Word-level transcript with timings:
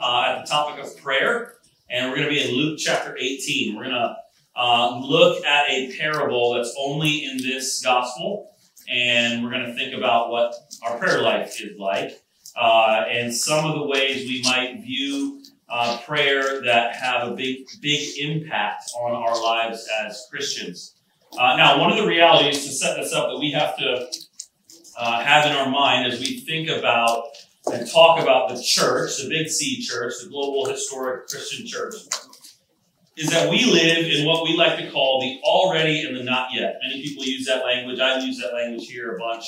uh, 0.00 0.24
at 0.26 0.44
the 0.44 0.50
topic 0.50 0.82
of 0.82 0.96
prayer, 0.96 1.56
and 1.90 2.08
we're 2.08 2.16
going 2.16 2.28
to 2.28 2.34
be 2.34 2.40
in 2.40 2.54
Luke 2.54 2.78
chapter 2.78 3.16
18. 3.18 3.76
We're 3.76 3.84
going 3.84 3.94
to 3.94 4.16
uh, 4.56 4.98
look 5.00 5.44
at 5.44 5.68
a 5.68 5.94
parable 5.98 6.54
that's 6.54 6.74
only 6.78 7.24
in 7.24 7.36
this 7.38 7.82
gospel, 7.82 8.54
and 8.88 9.42
we're 9.42 9.50
going 9.50 9.66
to 9.66 9.74
think 9.74 9.94
about 9.94 10.30
what 10.30 10.54
our 10.82 10.98
prayer 10.98 11.20
life 11.20 11.60
is 11.60 11.78
like, 11.78 12.22
uh, 12.56 13.04
and 13.10 13.34
some 13.34 13.64
of 13.64 13.78
the 13.78 13.86
ways 13.86 14.28
we 14.28 14.42
might 14.42 14.80
view 14.82 15.42
uh, 15.68 15.98
prayer 16.06 16.62
that 16.62 16.96
have 16.96 17.28
a 17.28 17.34
big, 17.34 17.66
big 17.80 18.18
impact 18.18 18.90
on 18.98 19.12
our 19.12 19.42
lives 19.42 19.88
as 20.04 20.26
Christians. 20.30 20.94
Uh, 21.38 21.56
now, 21.56 21.78
one 21.78 21.90
of 21.90 21.96
the 21.96 22.06
realities 22.06 22.64
to 22.64 22.72
set 22.72 22.96
this 22.96 23.12
up 23.12 23.28
that 23.28 23.38
we 23.38 23.52
have 23.52 23.76
to 23.76 24.08
uh, 24.98 25.20
have 25.22 25.46
in 25.46 25.52
our 25.52 25.70
mind 25.70 26.12
as 26.12 26.20
we 26.20 26.40
think 26.40 26.68
about 26.68 27.24
and 27.66 27.90
talk 27.90 28.20
about 28.20 28.48
the 28.48 28.62
church, 28.62 29.22
the 29.22 29.28
Big 29.28 29.48
C 29.48 29.80
church, 29.80 30.14
the 30.22 30.28
global 30.28 30.66
historic 30.66 31.28
Christian 31.28 31.66
church, 31.66 31.94
is 33.16 33.30
that 33.30 33.50
we 33.50 33.64
live 33.66 34.06
in 34.06 34.24
what 34.24 34.44
we 34.44 34.56
like 34.56 34.78
to 34.78 34.90
call 34.90 35.20
the 35.20 35.40
already 35.42 36.04
and 36.06 36.16
the 36.16 36.24
not 36.24 36.48
yet. 36.52 36.76
Many 36.82 37.02
people 37.02 37.24
use 37.24 37.46
that 37.46 37.64
language. 37.64 38.00
I 38.00 38.18
use 38.20 38.38
that 38.40 38.54
language 38.54 38.86
here 38.86 39.16
a 39.16 39.18
bunch. 39.18 39.44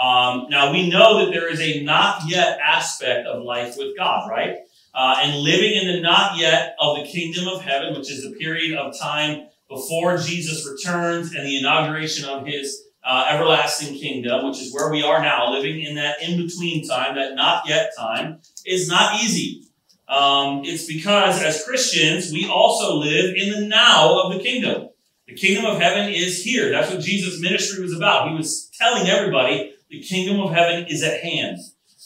Um, 0.00 0.46
now, 0.48 0.72
we 0.72 0.88
know 0.88 1.24
that 1.24 1.32
there 1.32 1.48
is 1.52 1.60
a 1.60 1.82
not 1.82 2.22
yet 2.26 2.58
aspect 2.64 3.26
of 3.26 3.42
life 3.42 3.74
with 3.76 3.96
God, 3.96 4.30
right? 4.30 4.56
Uh, 4.94 5.16
and 5.20 5.36
living 5.36 5.74
in 5.74 5.86
the 5.88 6.00
not 6.00 6.38
yet 6.38 6.74
of 6.80 6.96
the 6.96 7.04
kingdom 7.04 7.46
of 7.48 7.60
heaven, 7.60 7.94
which 7.94 8.10
is 8.10 8.22
the 8.22 8.34
period 8.38 8.76
of 8.78 8.98
time 8.98 9.48
before 9.68 10.16
Jesus 10.16 10.66
returns 10.66 11.34
and 11.34 11.46
the 11.46 11.58
inauguration 11.58 12.28
of 12.28 12.46
his 12.46 12.84
uh, 13.02 13.26
everlasting 13.28 13.98
kingdom, 13.98 14.46
which 14.46 14.60
is 14.60 14.72
where 14.72 14.90
we 14.90 15.02
are 15.02 15.22
now, 15.22 15.50
living 15.52 15.82
in 15.82 15.94
that 15.96 16.22
in 16.22 16.36
between 16.36 16.86
time, 16.86 17.14
that 17.14 17.34
not 17.34 17.66
yet 17.66 17.92
time, 17.96 18.40
is 18.66 18.88
not 18.88 19.22
easy. 19.22 19.64
Um, 20.08 20.62
it's 20.64 20.86
because 20.86 21.42
as 21.42 21.64
Christians, 21.64 22.32
we 22.32 22.48
also 22.48 22.96
live 22.96 23.34
in 23.36 23.50
the 23.50 23.66
now 23.66 24.24
of 24.24 24.34
the 24.34 24.40
kingdom. 24.40 24.88
The 25.26 25.34
kingdom 25.34 25.64
of 25.64 25.80
heaven 25.80 26.12
is 26.12 26.42
here. 26.42 26.70
That's 26.70 26.90
what 26.90 27.00
Jesus' 27.00 27.40
ministry 27.40 27.82
was 27.82 27.96
about. 27.96 28.28
He 28.28 28.34
was 28.34 28.68
telling 28.76 29.08
everybody 29.08 29.72
the 29.88 30.02
kingdom 30.02 30.40
of 30.40 30.52
heaven 30.52 30.86
is 30.88 31.02
at 31.04 31.20
hand. 31.20 31.58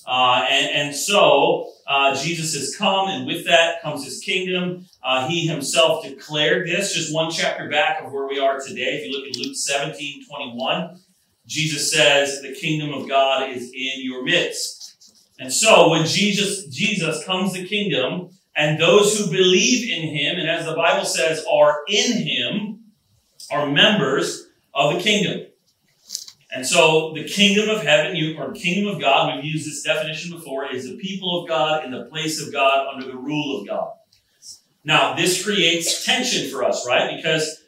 Uh, 0.07 0.47
and, 0.51 0.67
and 0.67 0.95
so 0.95 1.71
uh, 1.87 2.17
Jesus 2.17 2.55
has 2.55 2.77
come, 2.77 3.09
and 3.09 3.27
with 3.27 3.45
that 3.47 3.83
comes 3.83 4.05
his 4.05 4.21
kingdom. 4.21 4.87
Uh, 5.03 5.29
he 5.29 5.47
himself 5.47 6.05
declared 6.05 6.67
this 6.67 6.95
just 6.95 7.13
one 7.13 7.31
chapter 7.31 7.69
back 7.69 8.03
of 8.03 8.11
where 8.11 8.27
we 8.27 8.39
are 8.39 8.59
today. 8.59 8.97
If 8.97 9.07
you 9.07 9.13
look 9.13 9.29
at 9.29 9.37
Luke 9.37 9.57
17 9.57 10.25
21, 10.27 10.99
Jesus 11.47 11.93
says, 11.93 12.41
The 12.41 12.55
kingdom 12.55 12.95
of 12.95 13.09
God 13.09 13.51
is 13.51 13.71
in 13.75 14.03
your 14.03 14.25
midst. 14.25 14.81
And 15.39 15.53
so 15.53 15.91
when 15.91 16.07
Jesus, 16.07 16.67
Jesus 16.67 17.25
comes 17.25 17.53
the 17.53 17.67
kingdom, 17.67 18.31
and 18.57 18.81
those 18.81 19.19
who 19.19 19.31
believe 19.31 19.91
in 19.91 20.09
him, 20.09 20.39
and 20.39 20.49
as 20.49 20.65
the 20.65 20.75
Bible 20.75 21.05
says, 21.05 21.45
are 21.51 21.83
in 21.89 22.27
him, 22.27 22.81
are 23.51 23.67
members 23.67 24.47
of 24.73 24.95
the 24.95 25.01
kingdom. 25.01 25.47
And 26.55 26.65
so 26.65 27.13
the 27.15 27.25
kingdom 27.25 27.69
of 27.69 27.83
heaven, 27.83 28.15
you, 28.15 28.39
or 28.39 28.53
kingdom 28.53 28.95
of 28.95 29.01
God, 29.01 29.35
we've 29.35 29.45
used 29.45 29.67
this 29.67 29.83
definition 29.83 30.31
before, 30.31 30.73
is 30.73 30.89
the 30.89 30.97
people 30.97 31.43
of 31.43 31.49
God 31.49 31.85
in 31.85 31.91
the 31.91 32.05
place 32.05 32.41
of 32.41 32.53
God 32.53 32.87
under 32.95 33.07
the 33.07 33.17
rule 33.17 33.61
of 33.61 33.67
God. 33.67 33.91
Now, 34.85 35.15
this 35.15 35.45
creates 35.45 36.05
tension 36.05 36.51
for 36.51 36.63
us, 36.63 36.87
right? 36.87 37.17
Because 37.17 37.63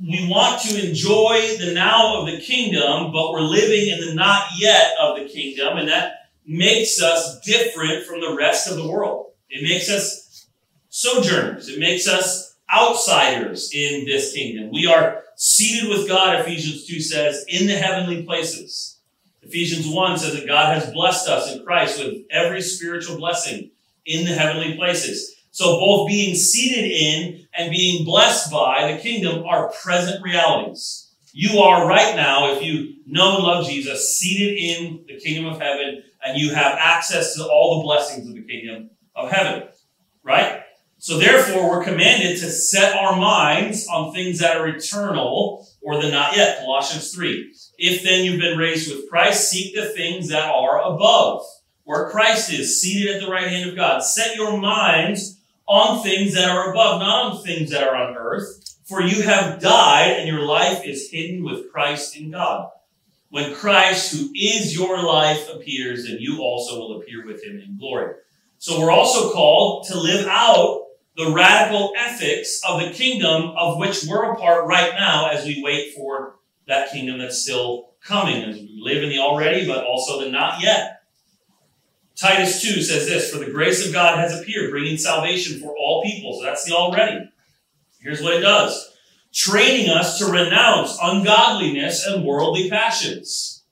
we 0.00 0.28
want 0.28 0.60
to 0.62 0.88
enjoy 0.88 1.56
the 1.58 1.72
now 1.72 2.20
of 2.20 2.26
the 2.26 2.40
kingdom, 2.40 3.12
but 3.12 3.32
we're 3.32 3.40
living 3.40 3.88
in 3.88 4.06
the 4.06 4.14
not 4.14 4.44
yet 4.58 4.92
of 5.00 5.16
the 5.16 5.24
kingdom, 5.26 5.78
and 5.78 5.88
that 5.88 6.28
makes 6.44 7.00
us 7.00 7.40
different 7.40 8.04
from 8.04 8.20
the 8.20 8.34
rest 8.36 8.68
of 8.68 8.76
the 8.76 8.86
world. 8.86 9.32
It 9.48 9.62
makes 9.62 9.88
us 9.88 10.48
sojourners. 10.90 11.68
It 11.68 11.78
makes 11.78 12.06
us 12.06 12.51
outsiders 12.72 13.70
in 13.72 14.04
this 14.04 14.32
kingdom. 14.32 14.70
We 14.72 14.86
are 14.86 15.22
seated 15.36 15.88
with 15.88 16.08
God, 16.08 16.40
Ephesians 16.40 16.86
2 16.86 17.00
says, 17.00 17.44
in 17.48 17.66
the 17.66 17.74
heavenly 17.74 18.22
places. 18.22 18.98
Ephesians 19.42 19.86
1 19.88 20.18
says 20.18 20.34
that 20.34 20.46
God 20.46 20.74
has 20.74 20.92
blessed 20.92 21.28
us 21.28 21.52
in 21.52 21.64
Christ 21.64 22.02
with 22.02 22.22
every 22.30 22.62
spiritual 22.62 23.16
blessing 23.16 23.70
in 24.06 24.24
the 24.24 24.32
heavenly 24.32 24.76
places. 24.76 25.34
So 25.50 25.78
both 25.78 26.08
being 26.08 26.34
seated 26.34 26.90
in 26.90 27.46
and 27.56 27.70
being 27.70 28.04
blessed 28.04 28.50
by 28.50 28.92
the 28.92 29.02
kingdom 29.02 29.44
are 29.44 29.72
present 29.82 30.22
realities. 30.22 31.10
You 31.34 31.58
are 31.60 31.86
right 31.86 32.14
now, 32.14 32.52
if 32.52 32.62
you 32.62 32.94
know 33.06 33.36
and 33.36 33.44
love 33.44 33.66
Jesus, 33.66 34.16
seated 34.18 34.56
in 34.56 35.04
the 35.06 35.18
kingdom 35.18 35.52
of 35.52 35.60
heaven, 35.60 36.02
and 36.24 36.40
you 36.40 36.54
have 36.54 36.78
access 36.78 37.34
to 37.34 37.44
all 37.44 37.78
the 37.78 37.84
blessings 37.84 38.28
of 38.28 38.34
the 38.34 38.42
kingdom 38.42 38.90
of 39.14 39.30
heaven. 39.30 39.68
Right? 40.22 40.62
So 41.02 41.18
therefore, 41.18 41.68
we're 41.68 41.84
commanded 41.84 42.38
to 42.38 42.48
set 42.48 42.94
our 42.94 43.16
minds 43.16 43.88
on 43.88 44.14
things 44.14 44.38
that 44.38 44.56
are 44.56 44.68
eternal 44.68 45.66
or 45.80 46.00
the 46.00 46.08
not 46.08 46.36
yet. 46.36 46.60
Colossians 46.60 47.12
3. 47.12 47.52
If 47.76 48.04
then 48.04 48.24
you've 48.24 48.38
been 48.38 48.56
raised 48.56 48.88
with 48.88 49.10
Christ, 49.10 49.50
seek 49.50 49.74
the 49.74 49.86
things 49.86 50.28
that 50.28 50.48
are 50.48 50.80
above, 50.80 51.44
where 51.82 52.08
Christ 52.08 52.52
is, 52.52 52.80
seated 52.80 53.16
at 53.16 53.20
the 53.20 53.32
right 53.32 53.48
hand 53.48 53.68
of 53.68 53.74
God. 53.74 54.04
Set 54.04 54.36
your 54.36 54.56
minds 54.58 55.40
on 55.66 56.04
things 56.04 56.34
that 56.34 56.48
are 56.48 56.70
above, 56.70 57.00
not 57.00 57.32
on 57.32 57.42
things 57.42 57.72
that 57.72 57.82
are 57.82 57.96
on 57.96 58.16
earth. 58.16 58.78
For 58.84 59.02
you 59.02 59.22
have 59.22 59.60
died 59.60 60.18
and 60.20 60.28
your 60.28 60.42
life 60.42 60.84
is 60.84 61.10
hidden 61.10 61.42
with 61.42 61.72
Christ 61.72 62.16
in 62.16 62.30
God. 62.30 62.70
When 63.28 63.56
Christ, 63.56 64.14
who 64.14 64.30
is 64.36 64.76
your 64.76 65.02
life, 65.02 65.48
appears, 65.52 66.06
then 66.06 66.18
you 66.20 66.42
also 66.42 66.78
will 66.78 67.00
appear 67.00 67.26
with 67.26 67.42
him 67.42 67.58
in 67.58 67.76
glory. 67.76 68.14
So 68.58 68.78
we're 68.78 68.92
also 68.92 69.32
called 69.32 69.88
to 69.88 69.98
live 69.98 70.28
out 70.28 70.82
the 71.16 71.30
radical 71.30 71.92
ethics 71.96 72.60
of 72.66 72.80
the 72.80 72.90
kingdom 72.90 73.52
of 73.56 73.78
which 73.78 74.04
we're 74.04 74.32
a 74.32 74.36
part 74.36 74.66
right 74.66 74.92
now 74.94 75.28
as 75.28 75.44
we 75.44 75.62
wait 75.62 75.94
for 75.94 76.36
that 76.66 76.90
kingdom 76.90 77.18
that's 77.18 77.42
still 77.42 77.90
coming, 78.02 78.42
as 78.42 78.56
we 78.56 78.80
live 78.82 79.02
in 79.02 79.10
the 79.10 79.18
already, 79.18 79.66
but 79.66 79.84
also 79.84 80.20
the 80.20 80.30
not 80.30 80.62
yet. 80.62 81.02
Titus 82.16 82.62
2 82.62 82.82
says 82.82 83.06
this 83.06 83.30
For 83.30 83.38
the 83.38 83.50
grace 83.50 83.86
of 83.86 83.92
God 83.92 84.18
has 84.18 84.38
appeared, 84.38 84.70
bringing 84.70 84.96
salvation 84.96 85.60
for 85.60 85.74
all 85.76 86.02
people. 86.02 86.38
So 86.38 86.44
that's 86.44 86.64
the 86.64 86.74
already. 86.74 87.28
Here's 88.00 88.22
what 88.22 88.34
it 88.34 88.40
does 88.40 88.90
training 89.32 89.88
us 89.88 90.18
to 90.18 90.26
renounce 90.26 90.98
ungodliness 91.02 92.06
and 92.06 92.24
worldly 92.24 92.68
passions, 92.68 93.64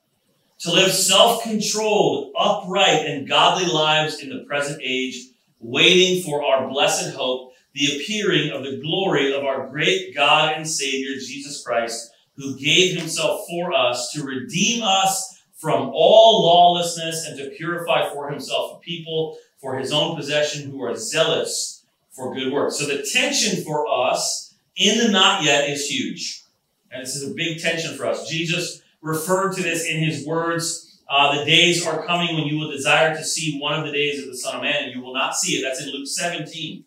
to 0.58 0.72
live 0.72 0.90
self 0.90 1.42
controlled, 1.42 2.32
upright, 2.38 3.06
and 3.06 3.28
godly 3.28 3.66
lives 3.66 4.20
in 4.20 4.30
the 4.30 4.44
present 4.44 4.80
age 4.82 5.29
waiting 5.60 6.22
for 6.22 6.44
our 6.44 6.68
blessed 6.68 7.14
hope, 7.14 7.52
the 7.74 7.96
appearing 7.96 8.50
of 8.50 8.64
the 8.64 8.80
glory 8.82 9.32
of 9.32 9.44
our 9.44 9.68
great 9.68 10.14
God 10.14 10.54
and 10.56 10.66
Savior, 10.66 11.14
Jesus 11.14 11.62
Christ, 11.62 12.10
who 12.36 12.58
gave 12.58 12.98
himself 12.98 13.46
for 13.48 13.72
us 13.72 14.10
to 14.12 14.24
redeem 14.24 14.82
us 14.82 15.42
from 15.54 15.90
all 15.92 16.42
lawlessness 16.46 17.26
and 17.26 17.38
to 17.38 17.50
purify 17.50 18.08
for 18.10 18.30
himself 18.30 18.76
a 18.76 18.80
people 18.80 19.36
for 19.60 19.78
his 19.78 19.92
own 19.92 20.16
possession 20.16 20.70
who 20.70 20.82
are 20.82 20.96
zealous 20.96 21.84
for 22.10 22.34
good 22.34 22.52
works. 22.52 22.78
So 22.78 22.86
the 22.86 23.06
tension 23.12 23.62
for 23.62 23.86
us 23.86 24.54
in 24.76 24.98
the 24.98 25.12
not 25.12 25.42
yet 25.42 25.68
is 25.68 25.86
huge. 25.86 26.42
And 26.90 27.02
this 27.02 27.14
is 27.14 27.30
a 27.30 27.34
big 27.34 27.60
tension 27.60 27.94
for 27.94 28.06
us. 28.06 28.28
Jesus 28.28 28.82
referred 29.02 29.54
to 29.56 29.62
this 29.62 29.86
in 29.86 30.00
his 30.00 30.26
words 30.26 30.89
uh, 31.10 31.36
the 31.36 31.44
days 31.44 31.84
are 31.84 32.06
coming 32.06 32.36
when 32.36 32.46
you 32.46 32.56
will 32.56 32.70
desire 32.70 33.14
to 33.16 33.24
see 33.24 33.58
one 33.58 33.78
of 33.78 33.84
the 33.84 33.92
days 33.92 34.22
of 34.22 34.30
the 34.30 34.36
Son 34.36 34.54
of 34.54 34.62
Man, 34.62 34.84
and 34.84 34.94
you 34.94 35.02
will 35.02 35.12
not 35.12 35.34
see 35.34 35.56
it. 35.56 35.62
That's 35.62 35.82
in 35.82 35.90
Luke 35.90 36.06
17. 36.06 36.84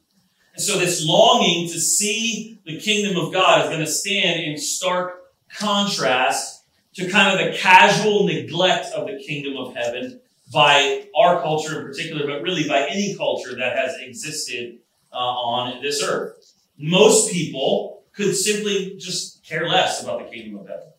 And 0.53 0.63
so, 0.63 0.79
this 0.79 1.05
longing 1.05 1.67
to 1.67 1.79
see 1.79 2.57
the 2.65 2.79
kingdom 2.79 3.17
of 3.17 3.33
God 3.33 3.61
is 3.61 3.67
going 3.67 3.81
to 3.81 3.91
stand 3.91 4.39
in 4.41 4.57
stark 4.57 5.23
contrast 5.53 6.63
to 6.93 7.09
kind 7.09 7.37
of 7.37 7.45
the 7.45 7.57
casual 7.57 8.25
neglect 8.25 8.93
of 8.93 9.07
the 9.07 9.21
kingdom 9.27 9.57
of 9.57 9.75
heaven 9.75 10.21
by 10.53 11.07
our 11.17 11.41
culture 11.41 11.81
in 11.81 11.85
particular, 11.85 12.25
but 12.25 12.43
really 12.43 12.67
by 12.67 12.87
any 12.89 13.17
culture 13.17 13.55
that 13.57 13.75
has 13.75 13.95
existed 13.99 14.77
uh, 15.11 15.17
on 15.17 15.81
this 15.81 16.01
earth. 16.01 16.53
Most 16.77 17.29
people 17.31 18.03
could 18.13 18.35
simply 18.35 18.95
just 18.97 19.43
care 19.43 19.67
less 19.67 20.01
about 20.01 20.19
the 20.19 20.33
kingdom 20.33 20.61
of 20.61 20.67
heaven. 20.67 20.92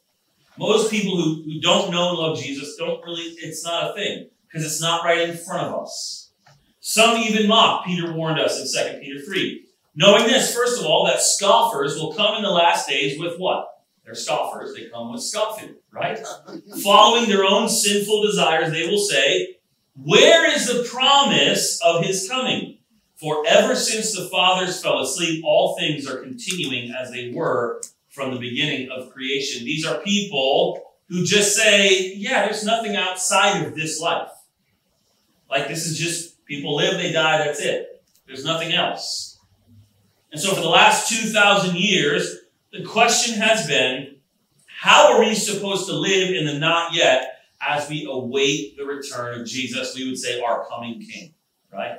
Most 0.59 0.91
people 0.91 1.17
who, 1.17 1.43
who 1.43 1.61
don't 1.61 1.91
know 1.91 2.11
and 2.11 2.19
love 2.19 2.39
Jesus 2.39 2.77
don't 2.77 3.05
really, 3.05 3.23
it's 3.23 3.65
not 3.65 3.91
a 3.91 3.95
thing 3.95 4.29
because 4.47 4.65
it's 4.65 4.81
not 4.81 5.05
right 5.05 5.29
in 5.29 5.37
front 5.37 5.67
of 5.67 5.83
us. 5.83 6.31
Some 6.81 7.17
even 7.17 7.49
mock. 7.49 7.87
Peter 7.87 8.12
warned 8.12 8.39
us 8.39 8.61
in 8.61 8.93
2 8.93 9.01
Peter 9.01 9.21
3. 9.21 9.67
Knowing 9.97 10.25
this, 10.25 10.55
first 10.55 10.81
of 10.81 10.87
all, 10.87 11.06
that 11.06 11.21
scoffers 11.21 11.97
will 11.97 12.12
come 12.12 12.37
in 12.37 12.43
the 12.43 12.51
last 12.51 12.89
days 12.89 13.19
with 13.19 13.39
what? 13.39 13.69
They're 14.05 14.15
scoffers. 14.15 14.75
They 14.75 14.89
come 14.91 15.12
with 15.12 15.23
scoffing, 15.23 15.77
right? 15.91 16.19
Following 16.83 17.29
their 17.29 17.45
own 17.45 17.69
sinful 17.69 18.23
desires, 18.23 18.71
they 18.71 18.87
will 18.87 18.99
say, 18.99 19.56
Where 19.97 20.51
is 20.55 20.67
the 20.67 20.85
promise 20.85 21.81
of 21.83 22.05
his 22.05 22.29
coming? 22.29 22.79
For 23.17 23.45
ever 23.47 23.75
since 23.75 24.15
the 24.15 24.29
fathers 24.29 24.83
fell 24.83 24.99
asleep, 24.99 25.43
all 25.45 25.77
things 25.79 26.06
are 26.06 26.19
continuing 26.19 26.91
as 26.91 27.11
they 27.11 27.33
were 27.35 27.81
from 28.14 28.32
the 28.32 28.40
beginning 28.40 28.90
of 28.90 29.11
creation. 29.11 29.64
These 29.64 29.84
are 29.84 30.00
people 30.00 30.82
who 31.08 31.25
just 31.25 31.56
say, 31.56 32.14
yeah, 32.14 32.46
there's 32.46 32.64
nothing 32.64 32.96
outside 32.96 33.64
of 33.64 33.75
this 33.75 34.00
life. 34.00 34.31
Like 35.50 35.69
this 35.69 35.87
is 35.87 35.99
just 35.99 36.34
People 36.46 36.76
live, 36.76 36.99
they 36.99 37.12
die, 37.12 37.38
that's 37.38 37.61
it. 37.61 38.02
There's 38.26 38.44
nothing 38.44 38.72
else. 38.72 39.38
And 40.31 40.40
so 40.40 40.55
for 40.55 40.61
the 40.61 40.69
last 40.69 41.08
2,000 41.08 41.76
years, 41.76 42.40
the 42.72 42.84
question 42.84 43.40
has 43.40 43.66
been, 43.66 44.17
how 44.67 45.12
are 45.12 45.20
we 45.20 45.34
supposed 45.34 45.87
to 45.87 45.94
live 45.94 46.34
in 46.34 46.44
the 46.44 46.58
not 46.58 46.94
yet 46.94 47.38
as 47.67 47.88
we 47.88 48.06
await 48.10 48.76
the 48.76 48.84
return 48.84 49.40
of 49.40 49.46
Jesus? 49.46 49.94
We 49.94 50.06
would 50.06 50.19
say 50.19 50.40
our 50.40 50.67
coming 50.69 51.00
King, 51.00 51.32
right? 51.72 51.99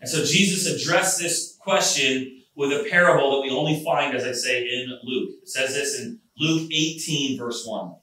And 0.00 0.08
so 0.08 0.24
Jesus 0.24 0.66
addressed 0.66 1.18
this 1.18 1.56
question 1.58 2.39
with 2.60 2.72
a 2.72 2.86
parable 2.90 3.30
that 3.30 3.40
we 3.40 3.50
only 3.50 3.82
find, 3.82 4.14
as 4.14 4.24
I 4.24 4.32
say, 4.32 4.64
in 4.64 4.98
Luke. 5.02 5.30
It 5.40 5.48
says 5.48 5.72
this 5.72 5.98
in 5.98 6.20
Luke 6.38 6.70
18, 6.70 7.38
verse 7.38 7.66
1. 7.66 7.94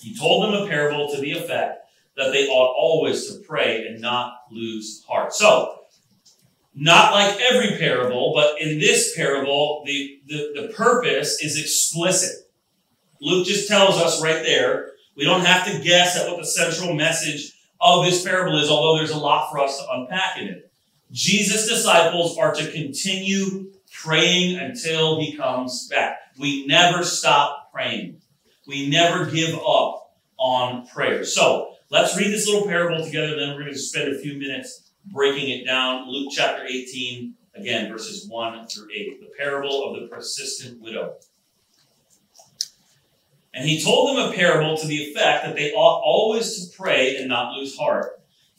He 0.00 0.16
told 0.16 0.44
them 0.44 0.62
a 0.62 0.68
parable 0.68 1.12
to 1.12 1.20
the 1.20 1.32
effect 1.32 1.90
that 2.16 2.30
they 2.30 2.46
ought 2.46 2.72
always 2.78 3.26
to 3.26 3.40
pray 3.40 3.84
and 3.84 4.00
not 4.00 4.34
lose 4.52 5.02
heart. 5.08 5.32
So, 5.32 5.80
not 6.76 7.12
like 7.12 7.36
every 7.50 7.78
parable, 7.78 8.32
but 8.32 8.62
in 8.62 8.78
this 8.78 9.16
parable, 9.16 9.82
the, 9.86 10.20
the, 10.28 10.52
the 10.54 10.72
purpose 10.72 11.42
is 11.42 11.58
explicit. 11.58 12.48
Luke 13.20 13.44
just 13.44 13.66
tells 13.66 14.00
us 14.00 14.22
right 14.22 14.44
there. 14.44 14.92
We 15.16 15.24
don't 15.24 15.44
have 15.44 15.66
to 15.66 15.82
guess 15.82 16.16
at 16.16 16.30
what 16.30 16.38
the 16.38 16.46
central 16.46 16.94
message 16.94 17.54
of 17.80 18.04
this 18.04 18.22
parable 18.22 18.56
is, 18.60 18.70
although 18.70 18.98
there's 18.98 19.10
a 19.10 19.18
lot 19.18 19.50
for 19.50 19.58
us 19.58 19.78
to 19.78 19.92
unpack 19.94 20.38
in 20.38 20.46
it. 20.46 20.69
Jesus' 21.12 21.68
disciples 21.68 22.38
are 22.38 22.54
to 22.54 22.70
continue 22.70 23.72
praying 23.92 24.58
until 24.58 25.20
he 25.20 25.36
comes 25.36 25.88
back. 25.88 26.18
We 26.38 26.66
never 26.66 27.04
stop 27.04 27.72
praying. 27.72 28.20
We 28.66 28.88
never 28.88 29.26
give 29.26 29.54
up 29.56 30.16
on 30.38 30.86
prayer. 30.86 31.24
So 31.24 31.74
let's 31.90 32.16
read 32.16 32.32
this 32.32 32.46
little 32.46 32.66
parable 32.66 33.04
together, 33.04 33.36
then 33.36 33.50
we're 33.50 33.62
going 33.62 33.72
to 33.72 33.78
spend 33.78 34.14
a 34.14 34.18
few 34.18 34.38
minutes 34.38 34.90
breaking 35.12 35.50
it 35.50 35.66
down. 35.66 36.08
Luke 36.08 36.32
chapter 36.34 36.64
18, 36.64 37.34
again, 37.56 37.90
verses 37.90 38.28
1 38.28 38.68
through 38.68 38.88
8. 38.94 39.20
The 39.20 39.30
parable 39.36 39.88
of 39.88 40.00
the 40.00 40.08
persistent 40.08 40.80
widow. 40.80 41.16
And 43.52 43.68
he 43.68 43.82
told 43.82 44.16
them 44.16 44.30
a 44.30 44.32
parable 44.32 44.76
to 44.76 44.86
the 44.86 45.10
effect 45.10 45.44
that 45.44 45.56
they 45.56 45.72
ought 45.72 46.02
always 46.04 46.68
to 46.68 46.76
pray 46.76 47.16
and 47.16 47.28
not 47.28 47.54
lose 47.54 47.76
heart. 47.76 48.19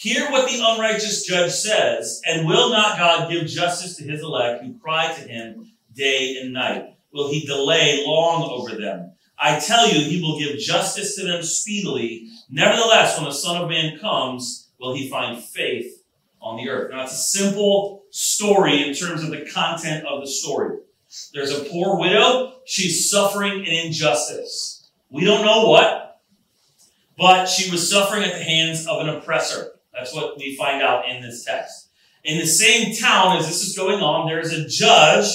Hear 0.00 0.30
what 0.30 0.48
the 0.48 0.62
unrighteous 0.66 1.26
judge 1.26 1.52
says, 1.52 2.22
and 2.24 2.48
will 2.48 2.70
not 2.70 2.96
God 2.96 3.30
give 3.30 3.46
justice 3.46 3.98
to 3.98 4.04
his 4.04 4.22
elect 4.22 4.64
who 4.64 4.78
cry 4.78 5.12
to 5.12 5.20
him 5.28 5.72
day 5.94 6.38
and 6.40 6.54
night? 6.54 6.94
Will 7.12 7.30
he 7.30 7.44
delay 7.44 8.02
long 8.06 8.48
over 8.50 8.80
them? 8.80 9.12
I 9.38 9.60
tell 9.60 9.86
you, 9.92 10.00
he 10.00 10.22
will 10.22 10.38
give 10.38 10.58
justice 10.58 11.16
to 11.16 11.24
them 11.24 11.42
speedily. 11.42 12.30
Nevertheless, 12.48 13.18
when 13.18 13.26
the 13.26 13.34
Son 13.34 13.60
of 13.60 13.68
Man 13.68 13.98
comes, 13.98 14.70
will 14.80 14.94
he 14.94 15.10
find 15.10 15.44
faith 15.44 16.02
on 16.40 16.56
the 16.56 16.70
earth? 16.70 16.92
Now, 16.92 17.02
it's 17.02 17.12
a 17.12 17.16
simple 17.16 18.04
story 18.10 18.88
in 18.88 18.94
terms 18.94 19.22
of 19.22 19.28
the 19.28 19.50
content 19.52 20.06
of 20.06 20.22
the 20.22 20.26
story. 20.26 20.78
There's 21.34 21.52
a 21.52 21.64
poor 21.64 21.98
widow. 21.98 22.54
She's 22.64 23.10
suffering 23.10 23.52
an 23.52 23.86
injustice. 23.86 24.90
We 25.10 25.26
don't 25.26 25.44
know 25.44 25.68
what, 25.68 26.22
but 27.18 27.50
she 27.50 27.70
was 27.70 27.90
suffering 27.90 28.24
at 28.24 28.32
the 28.32 28.42
hands 28.42 28.86
of 28.86 29.02
an 29.02 29.10
oppressor. 29.10 29.72
That's 29.92 30.14
what 30.14 30.38
we 30.38 30.56
find 30.56 30.82
out 30.82 31.08
in 31.08 31.22
this 31.22 31.44
text. 31.44 31.90
In 32.24 32.38
the 32.38 32.46
same 32.46 32.94
town 32.94 33.36
as 33.38 33.46
this 33.46 33.66
is 33.66 33.76
going 33.76 34.00
on, 34.00 34.28
there's 34.28 34.52
a 34.52 34.68
judge 34.68 35.26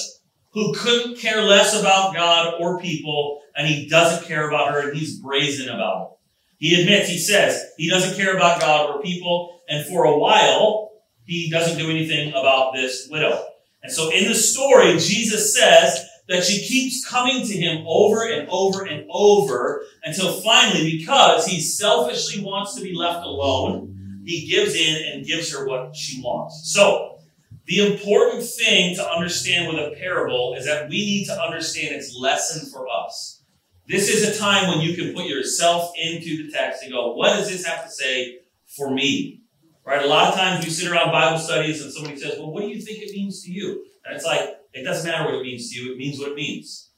who 0.51 0.73
couldn't 0.73 1.17
care 1.17 1.41
less 1.41 1.77
about 1.77 2.15
God 2.15 2.55
or 2.59 2.79
people, 2.79 3.41
and 3.55 3.67
he 3.67 3.87
doesn't 3.89 4.27
care 4.27 4.47
about 4.47 4.71
her, 4.71 4.89
and 4.89 4.97
he's 4.97 5.19
brazen 5.19 5.67
about 5.67 6.01
it. 6.01 6.09
He 6.57 6.81
admits, 6.81 7.09
he 7.09 7.17
says, 7.17 7.63
he 7.77 7.89
doesn't 7.89 8.15
care 8.15 8.35
about 8.35 8.61
God 8.61 8.89
or 8.89 9.01
people, 9.01 9.59
and 9.67 9.85
for 9.85 10.05
a 10.05 10.17
while, 10.17 10.91
he 11.25 11.49
doesn't 11.49 11.77
do 11.77 11.89
anything 11.89 12.29
about 12.29 12.73
this 12.73 13.07
widow. 13.09 13.45
And 13.83 13.91
so 13.91 14.11
in 14.11 14.25
the 14.25 14.35
story, 14.35 14.97
Jesus 14.97 15.53
says 15.53 16.07
that 16.27 16.43
she 16.43 16.65
keeps 16.65 17.07
coming 17.07 17.45
to 17.45 17.53
him 17.53 17.83
over 17.87 18.27
and 18.27 18.47
over 18.49 18.85
and 18.85 19.05
over 19.09 19.83
until 20.03 20.39
finally, 20.41 20.97
because 20.97 21.45
he 21.45 21.59
selfishly 21.61 22.43
wants 22.43 22.75
to 22.75 22.81
be 22.81 22.93
left 22.93 23.25
alone, 23.25 23.94
he 24.25 24.47
gives 24.47 24.75
in 24.75 25.13
and 25.13 25.25
gives 25.25 25.53
her 25.53 25.67
what 25.67 25.95
she 25.95 26.21
wants. 26.21 26.71
So, 26.73 27.19
the 27.67 27.93
important 27.93 28.43
thing 28.43 28.95
to 28.95 29.07
understand 29.07 29.67
with 29.67 29.77
a 29.77 29.95
parable 29.99 30.55
is 30.55 30.65
that 30.65 30.89
we 30.89 30.97
need 30.97 31.25
to 31.25 31.41
understand 31.41 31.95
its 31.95 32.15
lesson 32.15 32.69
for 32.69 32.87
us. 32.87 33.41
This 33.87 34.09
is 34.09 34.35
a 34.35 34.39
time 34.39 34.67
when 34.67 34.81
you 34.81 34.95
can 34.95 35.13
put 35.13 35.25
yourself 35.25 35.91
into 35.95 36.43
the 36.43 36.51
text 36.51 36.83
and 36.83 36.91
go, 36.91 37.13
what 37.13 37.29
does 37.35 37.49
this 37.49 37.65
have 37.65 37.83
to 37.83 37.89
say 37.89 38.39
for 38.75 38.91
me? 38.91 39.41
Right? 39.83 40.03
A 40.03 40.07
lot 40.07 40.29
of 40.29 40.35
times 40.35 40.63
we 40.63 40.71
sit 40.71 40.91
around 40.91 41.11
Bible 41.11 41.39
studies 41.39 41.83
and 41.83 41.91
somebody 41.91 42.17
says, 42.17 42.37
well, 42.37 42.51
what 42.51 42.61
do 42.61 42.69
you 42.69 42.81
think 42.81 42.99
it 43.01 43.11
means 43.11 43.43
to 43.43 43.51
you? 43.51 43.85
And 44.05 44.15
it's 44.15 44.25
like, 44.25 44.57
it 44.73 44.83
doesn't 44.83 45.09
matter 45.09 45.25
what 45.25 45.35
it 45.35 45.43
means 45.43 45.71
to 45.71 45.79
you, 45.79 45.93
it 45.93 45.97
means 45.97 46.19
what 46.19 46.29
it 46.29 46.35
means. 46.35 46.89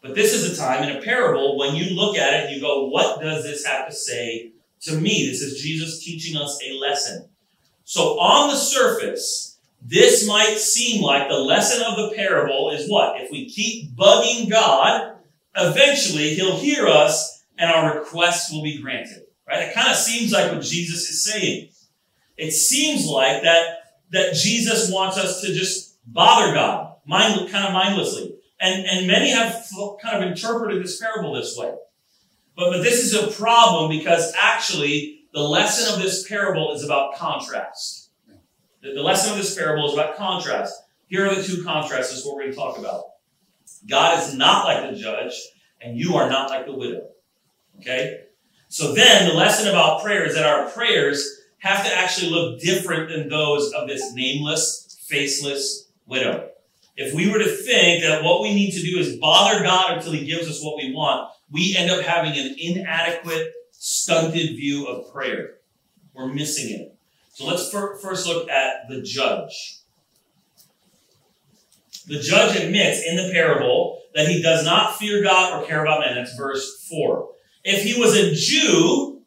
But 0.00 0.14
this 0.14 0.32
is 0.32 0.52
a 0.52 0.60
time 0.60 0.88
in 0.88 0.96
a 0.96 1.02
parable 1.02 1.58
when 1.58 1.74
you 1.74 1.94
look 1.94 2.16
at 2.16 2.34
it 2.34 2.46
and 2.46 2.54
you 2.54 2.60
go, 2.60 2.86
what 2.86 3.20
does 3.20 3.42
this 3.42 3.66
have 3.66 3.88
to 3.88 3.94
say 3.94 4.52
to 4.82 4.98
me, 4.98 5.26
this 5.26 5.40
is 5.40 5.60
Jesus 5.60 6.04
teaching 6.04 6.36
us 6.36 6.58
a 6.64 6.78
lesson. 6.78 7.28
So 7.84 8.18
on 8.20 8.48
the 8.48 8.56
surface, 8.56 9.58
this 9.82 10.26
might 10.26 10.58
seem 10.58 11.02
like 11.02 11.28
the 11.28 11.38
lesson 11.38 11.82
of 11.82 11.96
the 11.96 12.16
parable 12.16 12.70
is 12.70 12.88
what? 12.88 13.20
If 13.20 13.30
we 13.30 13.48
keep 13.48 13.94
bugging 13.96 14.50
God, 14.50 15.16
eventually 15.56 16.34
he'll 16.34 16.58
hear 16.58 16.86
us 16.86 17.44
and 17.56 17.70
our 17.70 17.98
requests 17.98 18.52
will 18.52 18.62
be 18.62 18.80
granted. 18.80 19.24
Right? 19.46 19.68
It 19.68 19.74
kind 19.74 19.88
of 19.88 19.96
seems 19.96 20.32
like 20.32 20.52
what 20.52 20.62
Jesus 20.62 21.08
is 21.08 21.24
saying. 21.24 21.70
It 22.36 22.52
seems 22.52 23.06
like 23.06 23.42
that, 23.42 23.94
that 24.10 24.34
Jesus 24.34 24.92
wants 24.92 25.16
us 25.16 25.40
to 25.40 25.52
just 25.52 25.96
bother 26.06 26.54
God, 26.54 26.96
mind, 27.06 27.50
kind 27.50 27.66
of 27.66 27.72
mindlessly. 27.72 28.34
And, 28.60 28.86
and 28.86 29.06
many 29.06 29.30
have 29.30 29.66
kind 30.02 30.22
of 30.22 30.30
interpreted 30.30 30.82
this 30.82 31.00
parable 31.00 31.34
this 31.34 31.56
way. 31.56 31.74
But, 32.58 32.72
but 32.72 32.82
this 32.82 33.04
is 33.04 33.14
a 33.14 33.28
problem 33.28 33.88
because 33.88 34.34
actually 34.36 35.28
the 35.32 35.40
lesson 35.40 35.94
of 35.94 36.02
this 36.02 36.26
parable 36.26 36.72
is 36.72 36.84
about 36.84 37.14
contrast. 37.14 38.10
The, 38.82 38.94
the 38.94 39.02
lesson 39.02 39.30
of 39.30 39.38
this 39.38 39.54
parable 39.54 39.86
is 39.86 39.94
about 39.94 40.16
contrast. 40.16 40.74
Here 41.06 41.24
are 41.24 41.34
the 41.34 41.42
two 41.42 41.62
contrasts. 41.62 42.12
Is 42.12 42.26
what 42.26 42.34
we're 42.34 42.42
going 42.42 42.52
to 42.52 42.58
talk 42.58 42.78
about. 42.78 43.04
God 43.88 44.18
is 44.18 44.34
not 44.34 44.64
like 44.64 44.90
the 44.90 44.96
judge, 44.98 45.32
and 45.80 45.96
you 45.96 46.16
are 46.16 46.28
not 46.28 46.50
like 46.50 46.66
the 46.66 46.74
widow. 46.74 47.08
Okay? 47.78 48.24
So 48.68 48.92
then 48.92 49.28
the 49.28 49.34
lesson 49.34 49.68
about 49.68 50.02
prayer 50.02 50.26
is 50.26 50.34
that 50.34 50.44
our 50.44 50.68
prayers 50.68 51.26
have 51.58 51.84
to 51.84 51.96
actually 51.96 52.30
look 52.30 52.60
different 52.60 53.08
than 53.08 53.28
those 53.28 53.72
of 53.72 53.86
this 53.86 54.12
nameless, 54.14 54.98
faceless 55.06 55.88
widow. 56.06 56.50
If 56.96 57.14
we 57.14 57.30
were 57.30 57.38
to 57.38 57.46
think 57.46 58.02
that 58.02 58.24
what 58.24 58.42
we 58.42 58.52
need 58.52 58.72
to 58.72 58.82
do 58.82 58.98
is 58.98 59.16
bother 59.16 59.62
God 59.62 59.96
until 59.96 60.12
he 60.12 60.26
gives 60.26 60.48
us 60.48 60.62
what 60.62 60.76
we 60.76 60.92
want, 60.92 61.30
we 61.50 61.74
end 61.76 61.90
up 61.90 62.04
having 62.04 62.32
an 62.38 62.54
inadequate, 62.58 63.52
stunted 63.72 64.56
view 64.56 64.86
of 64.86 65.12
prayer. 65.12 65.54
We're 66.14 66.32
missing 66.32 66.74
it. 66.74 66.94
So 67.32 67.46
let's 67.46 67.70
first 67.70 68.26
look 68.26 68.48
at 68.48 68.88
the 68.88 69.02
judge. 69.02 69.78
The 72.06 72.18
judge 72.18 72.56
admits 72.56 73.06
in 73.06 73.16
the 73.16 73.30
parable 73.32 74.00
that 74.14 74.28
he 74.28 74.42
does 74.42 74.64
not 74.64 74.96
fear 74.96 75.22
God 75.22 75.62
or 75.62 75.66
care 75.66 75.82
about 75.82 76.00
men. 76.00 76.16
That's 76.16 76.34
verse 76.36 76.86
4. 76.88 77.28
If 77.64 77.82
he 77.82 78.00
was 78.00 78.16
a 78.16 78.34
Jew, 78.34 79.20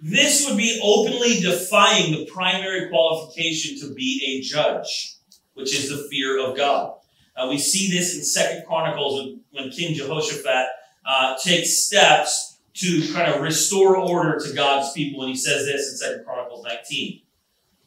this 0.00 0.44
would 0.46 0.56
be 0.56 0.80
openly 0.82 1.40
defying 1.40 2.12
the 2.12 2.26
primary 2.26 2.88
qualification 2.88 3.78
to 3.80 3.94
be 3.94 4.20
a 4.26 4.40
judge, 4.42 5.16
which 5.54 5.72
is 5.72 5.90
the 5.90 6.08
fear 6.10 6.44
of 6.44 6.56
God. 6.56 6.94
Uh, 7.36 7.46
we 7.48 7.58
see 7.58 7.90
this 7.90 8.16
in 8.16 8.24
Second 8.24 8.66
Chronicles 8.66 9.38
when 9.52 9.70
King 9.70 9.94
Jehoshaphat 9.94 10.66
uh, 11.04 11.36
takes 11.42 11.78
steps 11.78 12.58
to 12.74 13.12
kind 13.12 13.32
of 13.32 13.42
restore 13.42 13.96
order 13.96 14.38
to 14.38 14.54
God's 14.54 14.92
people. 14.92 15.22
And 15.22 15.30
he 15.30 15.36
says 15.36 15.66
this 15.66 15.90
in 15.90 15.96
Second 15.96 16.24
Chronicles 16.24 16.64
19. 16.64 17.22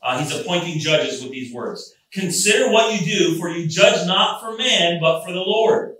Uh, 0.01 0.19
he's 0.19 0.39
appointing 0.39 0.79
judges 0.79 1.23
with 1.23 1.31
these 1.31 1.53
words. 1.53 1.95
Consider 2.11 2.71
what 2.71 2.93
you 2.93 3.05
do, 3.05 3.37
for 3.39 3.49
you 3.49 3.67
judge 3.67 4.05
not 4.07 4.39
for 4.39 4.55
man, 4.55 4.99
but 5.01 5.25
for 5.25 5.33
the 5.33 5.39
Lord. 5.39 5.95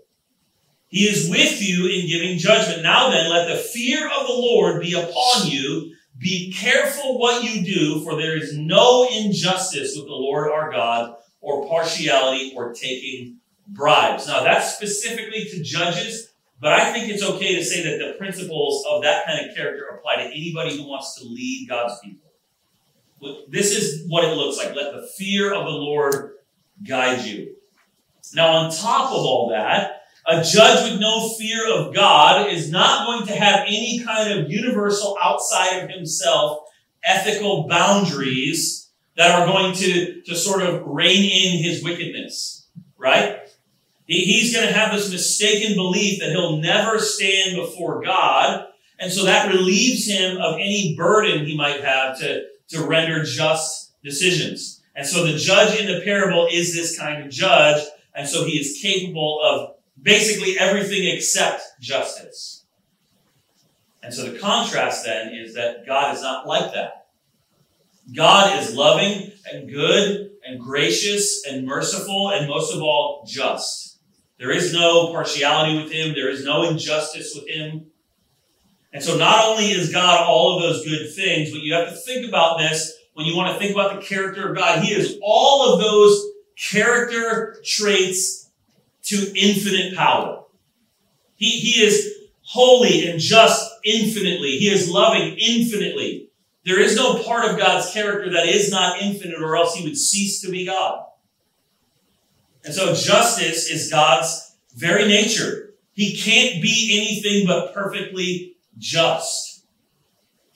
He 0.88 1.06
is 1.06 1.30
with 1.30 1.62
you 1.62 1.88
in 1.88 2.08
giving 2.08 2.38
judgment. 2.38 2.84
Now 2.84 3.10
then, 3.10 3.30
let 3.30 3.50
the 3.50 3.58
fear 3.58 4.06
of 4.08 4.28
the 4.28 4.34
Lord 4.34 4.82
be 4.82 4.94
upon 4.94 5.48
you. 5.48 5.94
Be 6.18 6.54
careful 6.54 7.20
what 7.20 7.44
you 7.44 7.66
do, 7.66 8.02
for 8.02 8.16
there 8.16 8.38
is 8.38 8.58
no 8.58 9.06
injustice 9.12 9.96
with 9.98 10.06
the 10.06 10.14
Lord 10.14 10.50
our 10.50 10.72
God, 10.72 11.16
or 11.42 11.68
partiality, 11.68 12.54
or 12.56 12.74
taking 12.74 13.40
bribes. 13.68 14.28
Now, 14.28 14.44
that's 14.44 14.76
specifically 14.76 15.46
to 15.46 15.62
judges, 15.62 16.32
but 16.60 16.74
I 16.74 16.94
think 16.94 17.10
it's 17.10 17.24
okay 17.24 17.56
to 17.56 17.64
say 17.64 17.84
that 17.84 18.06
the 18.06 18.14
principles 18.18 18.86
of 18.90 19.04
that 19.04 19.26
kind 19.26 19.46
of 19.46 19.56
character 19.56 19.86
apply 19.86 20.24
to 20.24 20.30
anybody 20.30 20.78
who 20.78 20.88
wants 20.88 21.20
to 21.20 21.28
lead 21.28 21.68
God's 21.70 22.00
people. 22.04 22.32
This 23.50 23.76
is 23.76 24.08
what 24.08 24.24
it 24.24 24.36
looks 24.36 24.58
like. 24.58 24.76
Let 24.76 24.94
the 24.94 25.08
fear 25.18 25.54
of 25.54 25.66
the 25.66 25.72
Lord 25.72 26.34
guide 26.88 27.26
you. 27.26 27.56
Now, 28.34 28.52
on 28.52 28.72
top 28.72 29.12
of 29.12 29.18
all 29.18 29.50
that, 29.50 30.04
a 30.28 30.44
judge 30.44 30.90
with 30.90 31.00
no 31.00 31.30
fear 31.38 31.72
of 31.72 31.94
God 31.94 32.50
is 32.50 32.72
not 32.72 33.06
going 33.06 33.28
to 33.28 33.36
have 33.36 33.62
any 33.68 34.04
kind 34.04 34.34
of 34.34 34.50
universal 34.50 35.18
outside 35.22 35.84
of 35.84 35.90
himself 35.90 36.60
ethical 37.04 37.68
boundaries 37.68 38.90
that 39.16 39.40
are 39.40 39.46
going 39.46 39.74
to, 39.76 40.22
to 40.24 40.36
sort 40.36 40.64
of 40.64 40.84
rein 40.86 41.24
in 41.24 41.64
his 41.64 41.84
wickedness, 41.84 42.68
right? 42.98 43.40
He's 44.08 44.54
going 44.54 44.68
to 44.68 44.74
have 44.74 44.94
this 44.94 45.12
mistaken 45.12 45.76
belief 45.76 46.20
that 46.20 46.30
he'll 46.30 46.58
never 46.58 47.00
stand 47.00 47.56
before 47.56 48.04
God. 48.04 48.68
And 49.00 49.12
so 49.12 49.26
that 49.26 49.52
relieves 49.52 50.08
him 50.08 50.38
of 50.38 50.56
any 50.56 50.96
burden 50.96 51.46
he 51.46 51.58
might 51.58 51.84
have 51.84 52.20
to, 52.20 52.44
to 52.70 52.86
render 52.86 53.24
just 53.24 54.00
decisions. 54.04 54.82
And 54.96 55.06
so 55.06 55.26
the 55.26 55.38
judge 55.38 55.80
in 55.80 55.88
the 55.88 56.02
parable 56.06 56.48
is 56.52 56.74
this 56.74 56.98
kind 56.98 57.24
of 57.24 57.32
judge. 57.32 57.84
And 58.14 58.28
so 58.28 58.46
he 58.46 58.54
is 58.54 58.80
capable 58.82 59.42
of 59.44 59.76
basically 60.02 60.58
everything 60.58 61.08
except 61.08 61.64
justice. 61.82 62.64
And 64.04 64.14
so 64.14 64.30
the 64.30 64.38
contrast 64.38 65.04
then 65.04 65.34
is 65.34 65.56
that 65.56 65.86
God 65.88 66.16
is 66.16 66.22
not 66.22 66.48
like 66.48 66.74
that. 66.74 67.08
God 68.16 68.62
is 68.62 68.76
loving 68.76 69.32
and 69.52 69.68
good 69.68 70.30
and 70.46 70.60
gracious 70.60 71.44
and 71.48 71.66
merciful 71.66 72.30
and 72.32 72.48
most 72.48 72.74
of 72.74 72.84
all 72.84 73.26
just. 73.28 73.85
There 74.38 74.52
is 74.52 74.74
no 74.74 75.12
partiality 75.12 75.82
with 75.82 75.92
him. 75.92 76.14
There 76.14 76.30
is 76.30 76.44
no 76.44 76.70
injustice 76.70 77.34
with 77.36 77.48
him. 77.48 77.88
And 78.92 79.04
so 79.04 79.18
not 79.18 79.46
only 79.46 79.66
is 79.66 79.92
God 79.92 80.26
all 80.26 80.56
of 80.56 80.62
those 80.62 80.86
good 80.86 81.14
things, 81.14 81.52
but 81.52 81.62
you 81.62 81.74
have 81.74 81.90
to 81.90 81.96
think 81.96 82.28
about 82.28 82.58
this 82.58 82.94
when 83.14 83.26
you 83.26 83.36
want 83.36 83.54
to 83.54 83.60
think 83.60 83.74
about 83.74 83.96
the 83.96 84.06
character 84.06 84.50
of 84.50 84.58
God. 84.58 84.84
He 84.84 84.94
is 84.94 85.18
all 85.22 85.74
of 85.74 85.82
those 85.82 86.26
character 86.58 87.62
traits 87.66 88.50
to 89.04 89.32
infinite 89.36 89.96
power. 89.96 90.44
He, 91.36 91.50
he 91.60 91.84
is 91.84 92.14
holy 92.42 93.08
and 93.10 93.20
just 93.20 93.70
infinitely. 93.84 94.58
He 94.58 94.70
is 94.70 94.90
loving 94.90 95.38
infinitely. 95.38 96.30
There 96.66 96.80
is 96.80 96.96
no 96.96 97.22
part 97.24 97.50
of 97.50 97.58
God's 97.58 97.92
character 97.92 98.32
that 98.32 98.48
is 98.48 98.72
not 98.72 99.02
infinite 99.02 99.42
or 99.42 99.56
else 99.56 99.76
he 99.76 99.84
would 99.84 99.98
cease 99.98 100.42
to 100.42 100.50
be 100.50 100.66
God. 100.66 101.06
And 102.66 102.74
so 102.74 102.96
justice 102.96 103.70
is 103.70 103.92
God's 103.92 104.58
very 104.76 105.08
nature. 105.08 105.76
He 105.94 106.18
can't 106.18 106.62
be 106.62 106.98
anything 107.00 107.48
but 107.48 107.74
perfectly 107.74 108.56
just. 108.78 109.64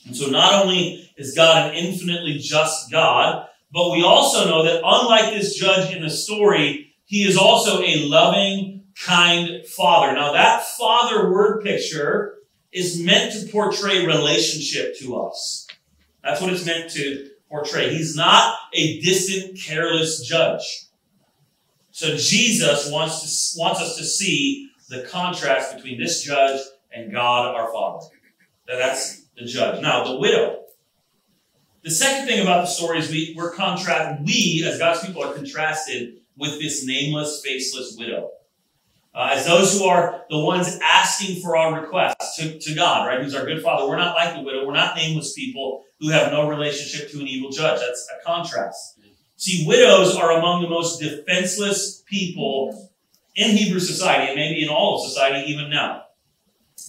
And 0.06 0.16
so 0.16 0.28
not 0.28 0.66
only 0.66 1.10
is 1.18 1.36
God 1.36 1.70
an 1.70 1.76
infinitely 1.76 2.40
just 2.40 2.92
God, 2.92 3.48
but 3.72 3.92
we 3.92 4.04
also 4.04 4.50
know 4.50 4.64
that 4.64 4.82
unlike 4.84 5.34
this 5.34 5.56
judge 5.56 5.96
in 5.96 6.02
the 6.02 6.10
story, 6.10 6.96
he 7.06 7.24
is 7.24 7.38
also 7.38 7.82
a 7.82 8.08
loving, 8.08 8.86
kind 9.06 9.66
father. 9.68 10.14
Now 10.14 10.34
that 10.34 10.64
father 10.64 11.32
word 11.32 11.64
picture 11.64 12.40
is 12.72 13.00
meant 13.00 13.34
to 13.34 13.52
portray 13.52 14.06
relationship 14.06 14.98
to 15.00 15.16
us. 15.16 15.68
That's 16.24 16.42
what 16.42 16.52
it's 16.52 16.66
meant 16.66 16.92
to 16.92 17.30
portray. 17.50 17.94
He's 17.94 18.16
not 18.16 18.56
a 18.74 19.00
distant, 19.00 19.60
careless 19.60 20.26
judge. 20.28 20.89
So 22.00 22.16
Jesus 22.16 22.90
wants 22.90 23.20
to, 23.56 23.60
wants 23.60 23.82
us 23.82 23.98
to 23.98 24.06
see 24.06 24.72
the 24.88 25.02
contrast 25.12 25.76
between 25.76 26.00
this 26.00 26.24
judge 26.24 26.62
and 26.94 27.12
God 27.12 27.54
our 27.54 27.74
Father. 27.74 28.06
That's 28.66 29.26
the 29.38 29.44
judge. 29.44 29.82
Now, 29.82 30.06
the 30.06 30.18
widow. 30.18 30.62
The 31.84 31.92
second 31.92 32.26
thing 32.26 32.42
about 32.42 32.62
the 32.62 32.68
story 32.68 33.00
is 33.00 33.12
we, 33.12 33.34
we're 33.38 33.54
contrast, 33.54 34.22
we 34.24 34.64
as 34.66 34.80
God's 34.80 35.06
people 35.06 35.22
are 35.22 35.34
contrasted 35.34 36.22
with 36.38 36.58
this 36.62 36.86
nameless, 36.86 37.42
faceless 37.44 37.98
widow. 38.00 38.30
Uh, 39.14 39.32
as 39.34 39.46
those 39.46 39.78
who 39.78 39.84
are 39.84 40.22
the 40.30 40.40
ones 40.40 40.80
asking 40.82 41.42
for 41.42 41.58
our 41.58 41.82
requests 41.82 42.38
to, 42.38 42.58
to 42.60 42.76
God, 42.76 43.08
right? 43.08 43.22
Who's 43.22 43.36
our 43.36 43.46
good 43.46 43.62
father. 43.62 43.90
We're 43.90 43.98
not 43.98 44.16
like 44.16 44.36
the 44.36 44.42
widow. 44.42 44.66
We're 44.66 44.72
not 44.72 44.96
nameless 44.96 45.34
people 45.34 45.84
who 46.00 46.08
have 46.12 46.32
no 46.32 46.48
relationship 46.48 47.12
to 47.12 47.20
an 47.20 47.28
evil 47.28 47.50
judge. 47.50 47.82
That's 47.82 48.08
a 48.18 48.26
contrast. 48.26 48.99
See, 49.40 49.66
widows 49.66 50.18
are 50.18 50.34
among 50.34 50.62
the 50.62 50.68
most 50.68 51.00
defenseless 51.00 52.04
people 52.06 52.92
in 53.38 53.56
Hebrew 53.56 53.80
society, 53.80 54.28
and 54.28 54.36
maybe 54.36 54.62
in 54.62 54.68
all 54.68 54.98
of 54.98 55.10
society 55.10 55.50
even 55.50 55.70
now. 55.70 56.04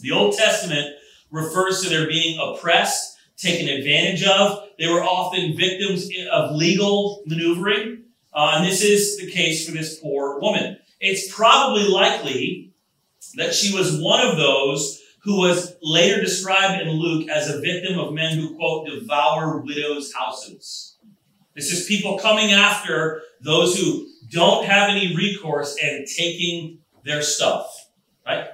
The 0.00 0.11
Old 0.11 0.35
Testament 0.35 0.97
refers 1.30 1.80
to 1.80 1.88
their 1.88 2.09
being 2.09 2.40
oppressed, 2.40 3.19
taken 3.37 3.69
advantage 3.69 4.25
of. 4.25 4.64
They 4.80 4.88
were 4.88 5.04
often 5.04 5.57
victims 5.57 6.11
of 6.33 6.57
legal 6.57 7.23
maneuvering. 7.25 8.02
Uh, 8.35 8.54
and 8.57 8.66
this 8.66 8.83
is 8.83 9.19
the 9.19 9.30
case 9.30 9.64
for 9.64 9.71
this 9.71 10.00
poor 10.00 10.40
woman. 10.40 10.76
It's 10.99 11.33
probably 11.33 11.85
likely 11.85 12.73
that 13.37 13.54
she 13.54 13.73
was 13.73 14.02
one 14.02 14.26
of 14.26 14.37
those 14.37 15.00
who 15.23 15.38
was 15.38 15.76
later 15.83 16.21
described 16.21 16.83
in 16.83 16.90
Luke 16.95 17.28
as 17.28 17.49
a 17.49 17.61
victim 17.61 17.97
of 17.97 18.12
men 18.12 18.37
who, 18.37 18.57
quote, 18.57 18.88
devour 18.88 19.59
widows' 19.59 20.12
houses. 20.12 20.89
This 21.54 21.73
is 21.73 21.87
people 21.87 22.19
coming 22.19 22.52
after 22.52 23.23
those 23.40 23.78
who 23.78 24.07
don't 24.30 24.64
have 24.66 24.90
any 24.90 25.16
recourse 25.16 25.76
and 25.83 26.07
taking 26.07 26.78
their 27.04 27.23
stuff, 27.23 27.90
right? 28.25 28.49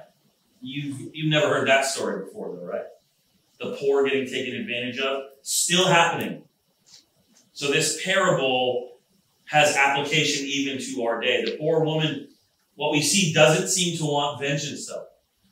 You've, 0.61 1.11
you've 1.13 1.29
never 1.29 1.47
heard 1.47 1.67
that 1.67 1.85
story 1.85 2.25
before, 2.25 2.55
though, 2.55 2.65
right? 2.65 2.85
The 3.59 3.77
poor 3.79 4.03
getting 4.03 4.27
taken 4.27 4.55
advantage 4.55 4.99
of. 4.99 5.23
Still 5.41 5.87
happening. 5.87 6.43
So 7.53 7.71
this 7.71 8.03
parable 8.03 8.97
has 9.45 9.75
application 9.75 10.45
even 10.45 10.79
to 10.79 11.03
our 11.03 11.21
day. 11.21 11.43
The 11.45 11.57
poor 11.57 11.83
woman, 11.83 12.27
what 12.75 12.91
we 12.91 13.01
see, 13.01 13.33
doesn't 13.33 13.69
seem 13.69 13.97
to 13.97 14.05
want 14.05 14.41
vengeance, 14.41 14.87
though. 14.87 15.05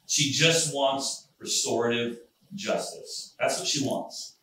She 0.05 0.31
just 0.31 0.73
wants 0.73 1.29
restorative 1.39 2.19
justice. 2.53 3.35
That's 3.39 3.59
what 3.59 3.67
she 3.67 3.85
wants. 3.85 4.34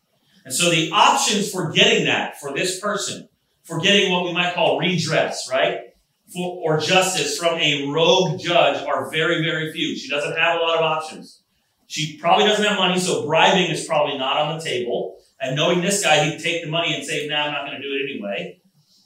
And 0.45 0.53
so 0.53 0.69
the 0.69 0.91
options 0.91 1.51
for 1.51 1.71
getting 1.71 2.05
that 2.05 2.39
for 2.39 2.53
this 2.53 2.79
person, 2.79 3.29
for 3.63 3.79
getting 3.79 4.11
what 4.11 4.25
we 4.25 4.33
might 4.33 4.53
call 4.53 4.77
redress, 4.77 5.49
right? 5.49 5.93
For, 6.33 6.61
or 6.63 6.79
justice 6.79 7.37
from 7.37 7.57
a 7.59 7.87
rogue 7.89 8.39
judge 8.39 8.85
are 8.85 9.09
very, 9.09 9.43
very 9.43 9.71
few. 9.71 9.95
She 9.95 10.09
doesn't 10.09 10.37
have 10.37 10.59
a 10.59 10.61
lot 10.61 10.77
of 10.77 10.83
options. 10.83 11.41
She 11.87 12.17
probably 12.17 12.45
doesn't 12.45 12.65
have 12.65 12.77
money, 12.77 12.99
so 12.99 13.25
bribing 13.25 13.69
is 13.69 13.85
probably 13.85 14.17
not 14.17 14.37
on 14.37 14.57
the 14.57 14.63
table. 14.63 15.19
And 15.39 15.55
knowing 15.55 15.81
this 15.81 16.03
guy, 16.03 16.23
he'd 16.25 16.39
take 16.39 16.63
the 16.63 16.69
money 16.69 16.93
and 16.93 17.05
say, 17.05 17.27
nah, 17.27 17.45
I'm 17.45 17.51
not 17.51 17.65
going 17.65 17.81
to 17.81 17.87
do 17.87 17.93
it 17.93 18.11
anyway. 18.11 18.61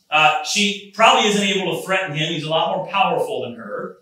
Uh, 0.10 0.44
she 0.44 0.92
probably 0.96 1.28
isn't 1.30 1.44
able 1.44 1.76
to 1.76 1.86
threaten 1.86 2.16
him. 2.16 2.32
He's 2.32 2.44
a 2.44 2.50
lot 2.50 2.78
more 2.78 2.88
powerful 2.88 3.42
than 3.42 3.56
her. 3.56 3.98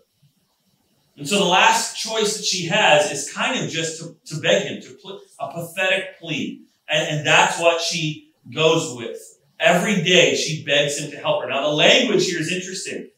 And 1.16 1.26
so 1.26 1.38
the 1.38 1.44
last 1.44 1.96
choice 1.96 2.36
that 2.36 2.44
she 2.44 2.66
has 2.66 3.10
is 3.10 3.32
kind 3.32 3.58
of 3.58 3.70
just 3.70 4.00
to, 4.00 4.16
to 4.26 4.40
beg 4.40 4.64
him, 4.64 4.82
to 4.82 4.98
put 5.02 5.20
a 5.40 5.50
pathetic 5.50 6.18
plea. 6.20 6.65
And, 6.88 7.18
and 7.18 7.26
that's 7.26 7.60
what 7.60 7.80
she 7.80 8.32
goes 8.54 8.96
with. 8.96 9.18
Every 9.58 10.02
day 10.02 10.34
she 10.34 10.64
begs 10.64 10.98
him 10.98 11.10
to 11.10 11.16
help 11.16 11.42
her. 11.42 11.48
Now 11.48 11.62
the 11.62 11.74
language 11.74 12.26
here 12.26 12.40
is 12.40 12.52
interesting. 12.52 13.10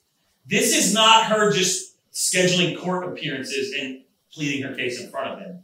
This 0.47 0.75
is 0.75 0.95
not 0.95 1.27
her 1.27 1.53
just 1.53 1.97
scheduling 2.13 2.79
court 2.79 3.07
appearances 3.07 3.75
and 3.79 4.03
pleading 4.33 4.63
her 4.63 4.75
case 4.75 5.01
in 5.01 5.11
front 5.11 5.29
of 5.33 5.39
him. 5.41 5.63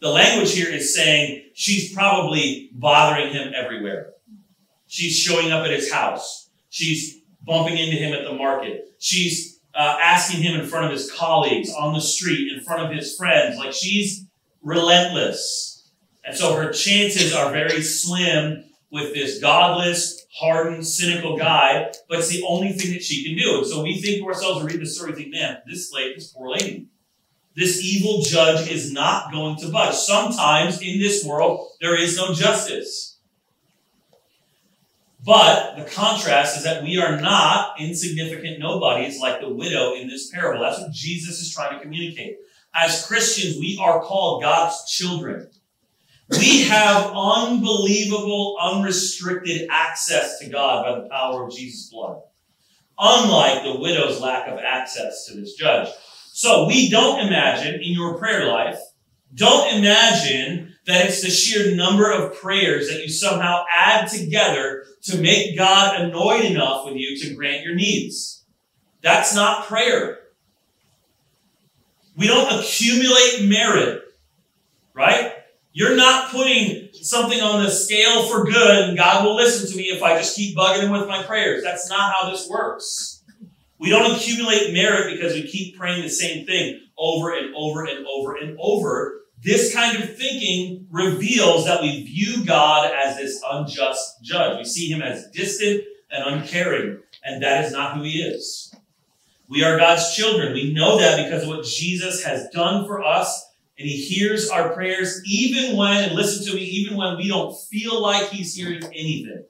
The 0.00 0.10
language 0.10 0.52
here 0.52 0.68
is 0.68 0.94
saying 0.94 1.44
she's 1.54 1.94
probably 1.94 2.70
bothering 2.72 3.32
him 3.32 3.52
everywhere. 3.54 4.12
She's 4.86 5.16
showing 5.16 5.50
up 5.50 5.64
at 5.64 5.70
his 5.70 5.90
house. 5.92 6.50
She's 6.68 7.20
bumping 7.42 7.78
into 7.78 7.96
him 7.96 8.12
at 8.12 8.24
the 8.24 8.34
market. 8.34 8.94
She's 8.98 9.60
uh, 9.74 9.98
asking 10.02 10.42
him 10.42 10.58
in 10.58 10.66
front 10.66 10.86
of 10.86 10.92
his 10.92 11.10
colleagues 11.10 11.72
on 11.72 11.94
the 11.94 12.00
street, 12.00 12.52
in 12.52 12.62
front 12.62 12.82
of 12.82 12.96
his 12.96 13.16
friends. 13.16 13.56
Like 13.58 13.72
she's 13.72 14.26
relentless. 14.62 15.73
And 16.26 16.36
so 16.36 16.54
her 16.54 16.72
chances 16.72 17.34
are 17.34 17.52
very 17.52 17.82
slim 17.82 18.64
with 18.90 19.12
this 19.12 19.40
godless, 19.40 20.24
hardened, 20.32 20.86
cynical 20.86 21.36
guy, 21.36 21.92
but 22.08 22.18
it's 22.20 22.28
the 22.28 22.44
only 22.46 22.72
thing 22.72 22.92
that 22.92 23.02
she 23.02 23.24
can 23.24 23.36
do. 23.36 23.58
And 23.58 23.66
so 23.66 23.82
we 23.82 24.00
think 24.00 24.22
to 24.22 24.26
ourselves, 24.26 24.64
we 24.64 24.72
read 24.72 24.80
the 24.80 24.86
story, 24.86 25.12
we 25.12 25.16
think, 25.16 25.34
man, 25.34 25.58
this 25.66 25.92
lady, 25.92 26.14
this 26.14 26.32
poor 26.32 26.50
lady, 26.50 26.88
this 27.56 27.82
evil 27.82 28.22
judge 28.22 28.68
is 28.70 28.92
not 28.92 29.32
going 29.32 29.56
to 29.58 29.68
budge. 29.68 29.94
Sometimes 29.94 30.80
in 30.80 30.98
this 30.98 31.24
world, 31.24 31.68
there 31.80 32.00
is 32.00 32.16
no 32.16 32.32
justice. 32.32 33.18
But 35.24 35.76
the 35.76 35.84
contrast 35.84 36.58
is 36.58 36.64
that 36.64 36.82
we 36.82 36.98
are 36.98 37.20
not 37.20 37.80
insignificant 37.80 38.58
nobodies 38.58 39.20
like 39.20 39.40
the 39.40 39.48
widow 39.48 39.94
in 39.94 40.08
this 40.08 40.30
parable. 40.30 40.62
That's 40.62 40.80
what 40.80 40.92
Jesus 40.92 41.40
is 41.40 41.54
trying 41.54 41.76
to 41.76 41.82
communicate. 41.82 42.36
As 42.74 43.06
Christians, 43.06 43.56
we 43.58 43.78
are 43.80 44.02
called 44.02 44.42
God's 44.42 44.84
children. 44.90 45.48
We 46.30 46.62
have 46.62 47.12
unbelievable, 47.14 48.56
unrestricted 48.60 49.68
access 49.70 50.38
to 50.38 50.48
God 50.48 50.84
by 50.84 51.00
the 51.00 51.08
power 51.08 51.46
of 51.46 51.54
Jesus' 51.54 51.90
blood. 51.90 52.22
unlike 52.98 53.62
the 53.62 53.78
widow's 53.78 54.20
lack 54.20 54.48
of 54.48 54.58
access 54.58 55.26
to 55.26 55.34
this 55.34 55.54
judge. 55.54 55.88
So 56.32 56.66
we 56.66 56.90
don't 56.90 57.26
imagine 57.26 57.74
in 57.74 57.92
your 57.92 58.18
prayer 58.18 58.46
life, 58.48 58.78
don't 59.34 59.74
imagine 59.76 60.74
that 60.86 61.06
it's 61.06 61.22
the 61.22 61.30
sheer 61.30 61.74
number 61.74 62.10
of 62.10 62.34
prayers 62.36 62.88
that 62.88 63.02
you 63.02 63.08
somehow 63.08 63.64
add 63.74 64.08
together 64.08 64.84
to 65.02 65.18
make 65.18 65.56
God 65.56 66.00
annoyed 66.00 66.44
enough 66.44 66.84
with 66.84 66.94
you 66.96 67.18
to 67.18 67.34
grant 67.34 67.64
your 67.64 67.74
needs. 67.74 68.44
That's 69.02 69.34
not 69.34 69.66
prayer. 69.66 70.18
We 72.16 72.26
don't 72.28 72.60
accumulate 72.60 73.48
merit, 73.48 74.02
right? 74.92 75.32
You're 75.76 75.96
not 75.96 76.30
putting 76.30 76.88
something 76.92 77.40
on 77.40 77.64
the 77.64 77.68
scale 77.68 78.28
for 78.28 78.44
good 78.44 78.88
and 78.88 78.96
God 78.96 79.24
will 79.24 79.34
listen 79.34 79.68
to 79.68 79.76
me 79.76 79.88
if 79.88 80.04
I 80.04 80.16
just 80.16 80.36
keep 80.36 80.56
bugging 80.56 80.84
him 80.84 80.92
with 80.92 81.08
my 81.08 81.24
prayers. 81.24 81.64
That's 81.64 81.90
not 81.90 82.14
how 82.14 82.30
this 82.30 82.48
works. 82.48 83.24
We 83.80 83.90
don't 83.90 84.14
accumulate 84.14 84.72
merit 84.72 85.12
because 85.12 85.34
we 85.34 85.42
keep 85.42 85.76
praying 85.76 86.02
the 86.02 86.08
same 86.08 86.46
thing 86.46 86.80
over 86.96 87.36
and 87.36 87.52
over 87.56 87.84
and 87.84 88.06
over 88.06 88.36
and 88.36 88.56
over. 88.60 89.22
This 89.42 89.74
kind 89.74 90.00
of 90.00 90.16
thinking 90.16 90.86
reveals 90.92 91.64
that 91.64 91.82
we 91.82 92.04
view 92.04 92.46
God 92.46 92.92
as 92.92 93.16
this 93.16 93.42
unjust 93.44 94.22
judge. 94.22 94.58
We 94.58 94.64
see 94.64 94.88
him 94.88 95.02
as 95.02 95.28
distant 95.32 95.82
and 96.08 96.36
uncaring, 96.36 97.00
and 97.24 97.42
that 97.42 97.64
is 97.64 97.72
not 97.72 97.96
who 97.96 98.04
he 98.04 98.22
is. 98.22 98.72
We 99.48 99.64
are 99.64 99.76
God's 99.76 100.14
children. 100.14 100.52
We 100.52 100.72
know 100.72 100.98
that 100.98 101.22
because 101.24 101.42
of 101.42 101.48
what 101.48 101.64
Jesus 101.64 102.22
has 102.22 102.48
done 102.50 102.86
for 102.86 103.02
us 103.02 103.50
and 103.78 103.88
he 103.88 103.96
hears 103.96 104.48
our 104.50 104.72
prayers 104.72 105.20
even 105.26 105.76
when, 105.76 106.04
and 106.04 106.14
listen 106.14 106.46
to 106.46 106.54
me, 106.54 106.62
even 106.62 106.96
when 106.96 107.16
we 107.16 107.28
don't 107.28 107.56
feel 107.56 108.00
like 108.00 108.28
he's 108.28 108.54
hearing 108.54 108.82
anything. 108.84 109.44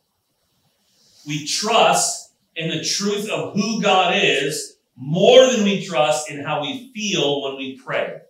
We 1.26 1.46
trust 1.46 2.32
in 2.56 2.70
the 2.70 2.84
truth 2.84 3.28
of 3.30 3.54
who 3.54 3.82
God 3.82 4.14
is 4.16 4.76
more 4.96 5.46
than 5.46 5.64
we 5.64 5.84
trust 5.84 6.30
in 6.30 6.42
how 6.42 6.62
we 6.62 6.92
feel 6.94 7.42
when 7.42 7.56
we 7.56 7.76
pray. 7.76 8.20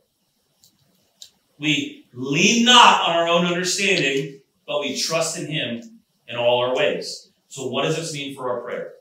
We 1.58 2.06
lean 2.12 2.64
not 2.64 3.08
on 3.08 3.16
our 3.16 3.28
own 3.28 3.46
understanding, 3.46 4.40
but 4.66 4.80
we 4.80 4.96
trust 4.96 5.38
in 5.38 5.46
him 5.46 6.00
in 6.26 6.36
all 6.36 6.64
our 6.64 6.74
ways. 6.74 7.30
So 7.48 7.68
what 7.68 7.82
does 7.82 7.96
this 7.96 8.12
mean 8.12 8.34
for 8.34 8.50
our 8.50 8.62
prayer? 8.62 8.94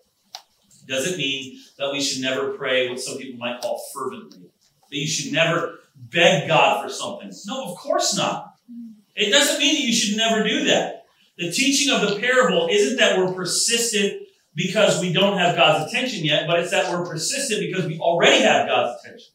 Does 0.88 1.12
it 1.12 1.18
mean 1.18 1.60
that 1.78 1.92
we 1.92 2.02
should 2.02 2.22
never 2.22 2.52
pray 2.52 2.90
what 2.90 3.00
some 3.00 3.18
people 3.18 3.40
might 3.40 3.62
call 3.62 3.82
fervently? 3.94 4.42
That 4.90 4.98
you 4.98 5.08
should 5.08 5.32
never 5.32 5.80
beg 5.96 6.48
God 6.48 6.84
for 6.84 6.90
something. 6.90 7.32
No, 7.46 7.72
of 7.72 7.78
course 7.78 8.16
not. 8.16 8.56
It 9.16 9.30
doesn't 9.30 9.60
mean 9.60 9.76
that 9.76 9.82
you 9.82 9.94
should 9.94 10.18
never 10.18 10.48
do 10.48 10.66
that. 10.66 11.06
The 11.38 11.52
teaching 11.52 11.94
of 11.94 12.02
the 12.02 12.20
parable 12.20 12.68
isn't 12.70 12.98
that 12.98 13.18
we're 13.18 13.34
persistent 13.34 14.24
because 14.56 15.02
we 15.02 15.12
don't 15.12 15.38
have 15.38 15.56
God's 15.56 15.92
attention 15.92 16.24
yet, 16.24 16.48
but 16.48 16.60
it's 16.60 16.72
that 16.72 16.92
we're 16.92 17.06
persistent 17.06 17.60
because 17.60 17.86
we 17.86 18.00
already 18.00 18.44
have 18.44 18.68
God's 18.68 19.04
attention. 19.04 19.34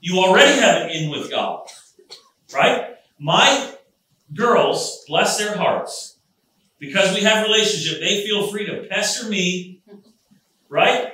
You 0.00 0.18
already 0.18 0.60
have 0.60 0.82
an 0.82 0.90
in 0.90 1.10
with 1.10 1.30
God. 1.30 1.68
Right? 2.52 2.96
My 3.18 3.74
girls, 4.32 5.04
bless 5.06 5.38
their 5.38 5.56
hearts, 5.56 6.18
because 6.78 7.14
we 7.14 7.22
have 7.22 7.46
relationship, 7.46 8.00
they 8.00 8.24
feel 8.24 8.48
free 8.48 8.66
to 8.66 8.86
pester 8.90 9.28
me, 9.28 9.82
right? 10.68 11.12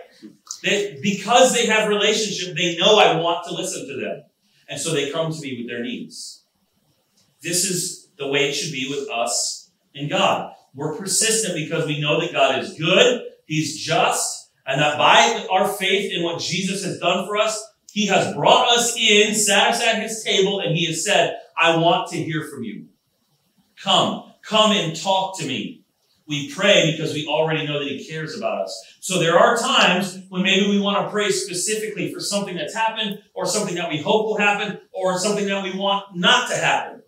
They, 0.62 0.99
because 1.02 1.55
they 1.55 1.67
have 1.67 1.88
relationship, 1.88 2.57
they 2.57 2.76
know 2.76 2.99
I 2.99 3.21
want 3.21 3.47
to 3.49 3.55
listen 3.55 3.87
to 3.87 4.00
them. 4.00 4.25
And 4.70 4.80
so 4.80 4.94
they 4.94 5.10
come 5.10 5.32
to 5.32 5.40
me 5.40 5.58
with 5.58 5.68
their 5.68 5.82
needs. 5.82 6.44
This 7.42 7.64
is 7.64 8.08
the 8.16 8.28
way 8.28 8.48
it 8.48 8.52
should 8.52 8.72
be 8.72 8.88
with 8.88 9.11
us 9.11 9.70
and 9.94 10.09
God. 10.09 10.54
We're 10.74 10.96
persistent 10.96 11.54
because 11.56 11.87
we 11.87 12.00
know 12.00 12.20
that 12.20 12.33
God 12.33 12.62
is 12.62 12.78
good, 12.78 13.22
He's 13.46 13.76
just, 13.76 14.52
and 14.64 14.80
that 14.80 14.96
by 14.96 15.44
our 15.50 15.66
faith 15.66 16.12
in 16.12 16.22
what 16.22 16.40
Jesus 16.40 16.85
has 16.85 17.00
done 17.00 17.26
for 17.26 17.37
us, 17.37 17.61
He 17.90 18.06
has 18.06 18.33
brought 18.33 18.68
us 18.70 18.96
in, 18.96 19.35
sat 19.35 19.70
us 19.70 19.83
at 19.83 20.00
His 20.00 20.22
table, 20.22 20.61
and 20.61 20.76
He 20.76 20.87
has 20.87 21.04
said, 21.04 21.38
I 21.61 21.76
want 21.76 22.09
to 22.12 22.22
hear 22.22 22.44
from 22.44 22.62
you. 22.62 22.87
Come, 23.83 24.33
come 24.42 24.70
and 24.70 24.94
talk 24.94 25.37
to 25.40 25.46
me. 25.46 25.80
We 26.31 26.49
pray 26.49 26.93
because 26.93 27.12
we 27.12 27.27
already 27.27 27.66
know 27.66 27.81
that 27.81 27.88
He 27.88 28.07
cares 28.09 28.38
about 28.38 28.62
us. 28.62 28.97
So 29.01 29.19
there 29.19 29.37
are 29.37 29.57
times 29.57 30.23
when 30.29 30.43
maybe 30.43 30.71
we 30.71 30.79
want 30.79 31.05
to 31.05 31.11
pray 31.11 31.33
specifically 31.33 32.14
for 32.14 32.21
something 32.21 32.57
that's 32.57 32.73
happened 32.73 33.21
or 33.35 33.47
something 33.47 33.75
that 33.75 33.90
we 33.90 34.01
hope 34.01 34.27
will 34.27 34.37
happen 34.38 34.79
or 34.93 35.19
something 35.19 35.49
that 35.49 35.64
we 35.64 35.77
want 35.77 36.14
not 36.14 36.49
to 36.51 36.57
happen. 36.57 37.03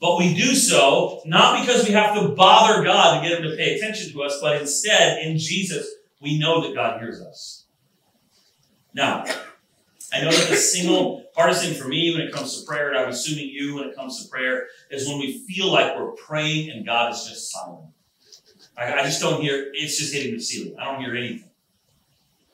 But 0.00 0.16
we 0.16 0.32
do 0.34 0.54
so 0.54 1.22
not 1.26 1.60
because 1.60 1.84
we 1.84 1.92
have 1.92 2.14
to 2.14 2.28
bother 2.28 2.84
God 2.84 3.20
to 3.20 3.28
get 3.28 3.36
Him 3.36 3.50
to 3.50 3.56
pay 3.56 3.74
attention 3.74 4.12
to 4.12 4.22
us, 4.22 4.38
but 4.40 4.60
instead 4.60 5.26
in 5.26 5.38
Jesus, 5.38 5.84
we 6.20 6.38
know 6.38 6.60
that 6.60 6.72
God 6.72 7.00
hears 7.00 7.20
us. 7.20 7.66
Now, 8.94 9.24
I 10.12 10.20
know 10.20 10.30
that 10.30 10.48
the 10.48 10.56
single 10.56 11.24
hardest 11.34 11.64
thing 11.64 11.74
for 11.74 11.88
me 11.88 12.12
when 12.14 12.20
it 12.20 12.32
comes 12.32 12.60
to 12.60 12.64
prayer, 12.64 12.90
and 12.90 12.96
I'm 12.96 13.08
assuming 13.08 13.48
you 13.48 13.74
when 13.74 13.88
it 13.88 13.96
comes 13.96 14.22
to 14.22 14.30
prayer, 14.30 14.68
is 14.88 15.08
when 15.08 15.18
we 15.18 15.44
feel 15.48 15.72
like 15.72 15.96
we're 15.96 16.12
praying 16.12 16.70
and 16.70 16.86
God 16.86 17.12
is 17.12 17.26
just 17.28 17.50
silent. 17.50 17.88
I, 18.76 18.92
I 18.92 19.02
just 19.04 19.20
don't 19.20 19.40
hear, 19.40 19.70
it's 19.74 19.98
just 19.98 20.14
hitting 20.14 20.34
the 20.34 20.40
ceiling. 20.40 20.76
I 20.78 20.84
don't 20.84 21.00
hear 21.00 21.14
anything. 21.14 21.50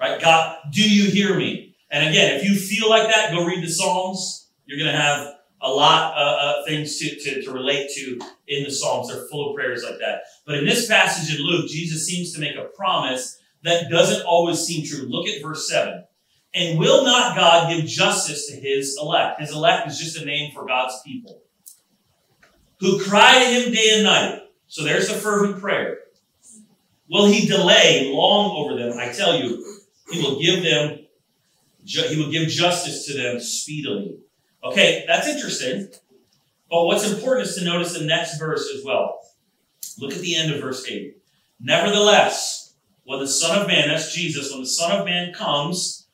Right? 0.00 0.20
God, 0.20 0.58
do 0.72 0.88
you 0.88 1.10
hear 1.10 1.36
me? 1.36 1.76
And 1.90 2.08
again, 2.08 2.36
if 2.36 2.44
you 2.44 2.54
feel 2.54 2.88
like 2.88 3.08
that, 3.08 3.32
go 3.32 3.44
read 3.44 3.62
the 3.62 3.70
Psalms. 3.70 4.48
You're 4.66 4.78
going 4.78 4.92
to 4.92 5.00
have 5.00 5.34
a 5.60 5.70
lot 5.70 6.14
of 6.14 6.18
uh, 6.18 6.36
uh, 6.36 6.64
things 6.66 6.98
to, 6.98 7.16
to, 7.16 7.42
to 7.42 7.50
relate 7.50 7.90
to 7.94 8.20
in 8.46 8.64
the 8.64 8.70
Psalms. 8.70 9.08
They're 9.08 9.26
full 9.28 9.50
of 9.50 9.56
prayers 9.56 9.82
like 9.82 9.98
that. 9.98 10.22
But 10.46 10.56
in 10.56 10.64
this 10.64 10.86
passage 10.86 11.34
in 11.34 11.44
Luke, 11.44 11.68
Jesus 11.68 12.06
seems 12.06 12.32
to 12.34 12.40
make 12.40 12.56
a 12.56 12.64
promise 12.64 13.40
that 13.64 13.90
doesn't 13.90 14.24
always 14.24 14.60
seem 14.60 14.86
true. 14.86 15.08
Look 15.08 15.26
at 15.26 15.42
verse 15.42 15.68
7. 15.68 16.04
And 16.54 16.78
will 16.78 17.04
not 17.04 17.36
God 17.36 17.70
give 17.70 17.86
justice 17.86 18.48
to 18.48 18.56
his 18.56 18.96
elect? 19.00 19.40
His 19.40 19.52
elect 19.52 19.88
is 19.88 19.98
just 19.98 20.16
a 20.16 20.24
name 20.24 20.52
for 20.52 20.64
God's 20.64 20.94
people 21.04 21.42
who 22.80 23.00
cry 23.00 23.38
to 23.38 23.44
him 23.44 23.72
day 23.72 23.90
and 23.94 24.04
night. 24.04 24.42
So 24.68 24.84
there's 24.84 25.08
a 25.08 25.14
fervent 25.14 25.60
prayer. 25.60 25.98
Will 27.10 27.26
he 27.26 27.46
delay 27.46 28.10
long 28.12 28.50
over 28.56 28.78
them? 28.78 28.98
I 28.98 29.12
tell 29.12 29.38
you, 29.38 29.64
he 30.10 30.22
will 30.22 30.40
give 30.40 30.62
them, 30.62 31.06
he 31.84 32.16
will 32.16 32.30
give 32.30 32.48
justice 32.48 33.06
to 33.06 33.14
them 33.16 33.40
speedily. 33.40 34.18
Okay, 34.62 35.04
that's 35.06 35.28
interesting. 35.28 35.88
But 36.70 36.84
what's 36.84 37.10
important 37.10 37.46
is 37.46 37.56
to 37.56 37.64
notice 37.64 37.98
the 37.98 38.04
next 38.04 38.38
verse 38.38 38.68
as 38.76 38.84
well. 38.84 39.20
Look 39.98 40.12
at 40.12 40.20
the 40.20 40.36
end 40.36 40.52
of 40.52 40.60
verse 40.60 40.86
8. 40.86 41.16
Nevertheless, 41.60 42.74
when 43.04 43.20
the 43.20 43.26
Son 43.26 43.62
of 43.62 43.66
Man, 43.66 43.88
that's 43.88 44.14
Jesus, 44.14 44.50
when 44.50 44.60
the 44.60 44.66
Son 44.66 44.98
of 44.98 45.06
Man 45.06 45.32
comes, 45.32 46.06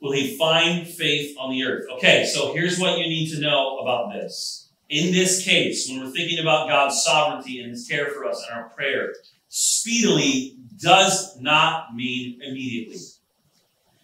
will 0.00 0.12
he 0.12 0.36
find 0.36 0.86
faith 0.86 1.36
on 1.38 1.50
the 1.50 1.64
earth? 1.64 1.86
Okay, 1.94 2.24
so 2.24 2.54
here's 2.54 2.78
what 2.78 2.98
you 2.98 3.08
need 3.08 3.30
to 3.30 3.40
know 3.40 3.78
about 3.78 4.12
this. 4.12 4.70
In 4.88 5.12
this 5.12 5.44
case, 5.44 5.88
when 5.88 6.00
we're 6.00 6.10
thinking 6.10 6.38
about 6.38 6.68
God's 6.68 7.02
sovereignty 7.02 7.60
and 7.60 7.70
his 7.70 7.88
care 7.88 8.08
for 8.08 8.24
us 8.26 8.44
and 8.48 8.58
our 8.58 8.68
prayer, 8.68 9.14
Speedily 9.56 10.56
does 10.82 11.40
not 11.40 11.94
mean 11.94 12.42
immediately. 12.42 12.98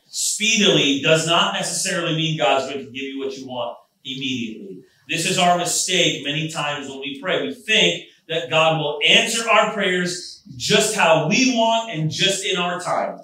Speedily 0.06 1.00
does 1.02 1.26
not 1.26 1.54
necessarily 1.54 2.14
mean 2.14 2.38
God's 2.38 2.72
going 2.72 2.86
to 2.86 2.92
give 2.92 3.02
you 3.02 3.18
what 3.18 3.36
you 3.36 3.48
want 3.48 3.76
immediately. 4.04 4.84
This 5.08 5.28
is 5.28 5.38
our 5.38 5.58
mistake 5.58 6.24
many 6.24 6.50
times 6.50 6.88
when 6.88 7.00
we 7.00 7.20
pray. 7.20 7.44
We 7.44 7.52
think 7.52 8.04
that 8.28 8.48
God 8.48 8.78
will 8.78 9.00
answer 9.04 9.50
our 9.50 9.72
prayers 9.72 10.44
just 10.56 10.94
how 10.94 11.26
we 11.26 11.56
want 11.56 11.90
and 11.90 12.12
just 12.12 12.44
in 12.44 12.56
our 12.56 12.80
time. 12.80 13.18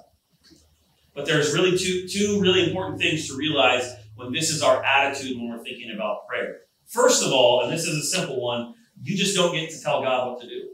But 1.15 1.27
there's 1.27 1.53
really 1.53 1.77
two, 1.77 2.09
two 2.09 2.41
really 2.41 2.67
important 2.67 2.99
things 2.99 3.29
to 3.29 3.37
realize 3.37 3.95
when 4.15 4.33
this 4.33 4.49
is 4.49 4.61
our 4.61 4.83
attitude 4.83 5.37
when 5.37 5.49
we're 5.49 5.63
thinking 5.63 5.93
about 5.95 6.27
prayer. 6.27 6.63
First 6.87 7.23
of 7.23 7.31
all, 7.31 7.61
and 7.61 7.71
this 7.71 7.85
is 7.85 7.95
a 7.95 8.17
simple 8.17 8.41
one, 8.41 8.73
you 9.01 9.15
just 9.15 9.33
don't 9.33 9.53
get 9.53 9.69
to 9.69 9.81
tell 9.81 10.01
God 10.01 10.27
what 10.27 10.41
to 10.41 10.49
do 10.49 10.67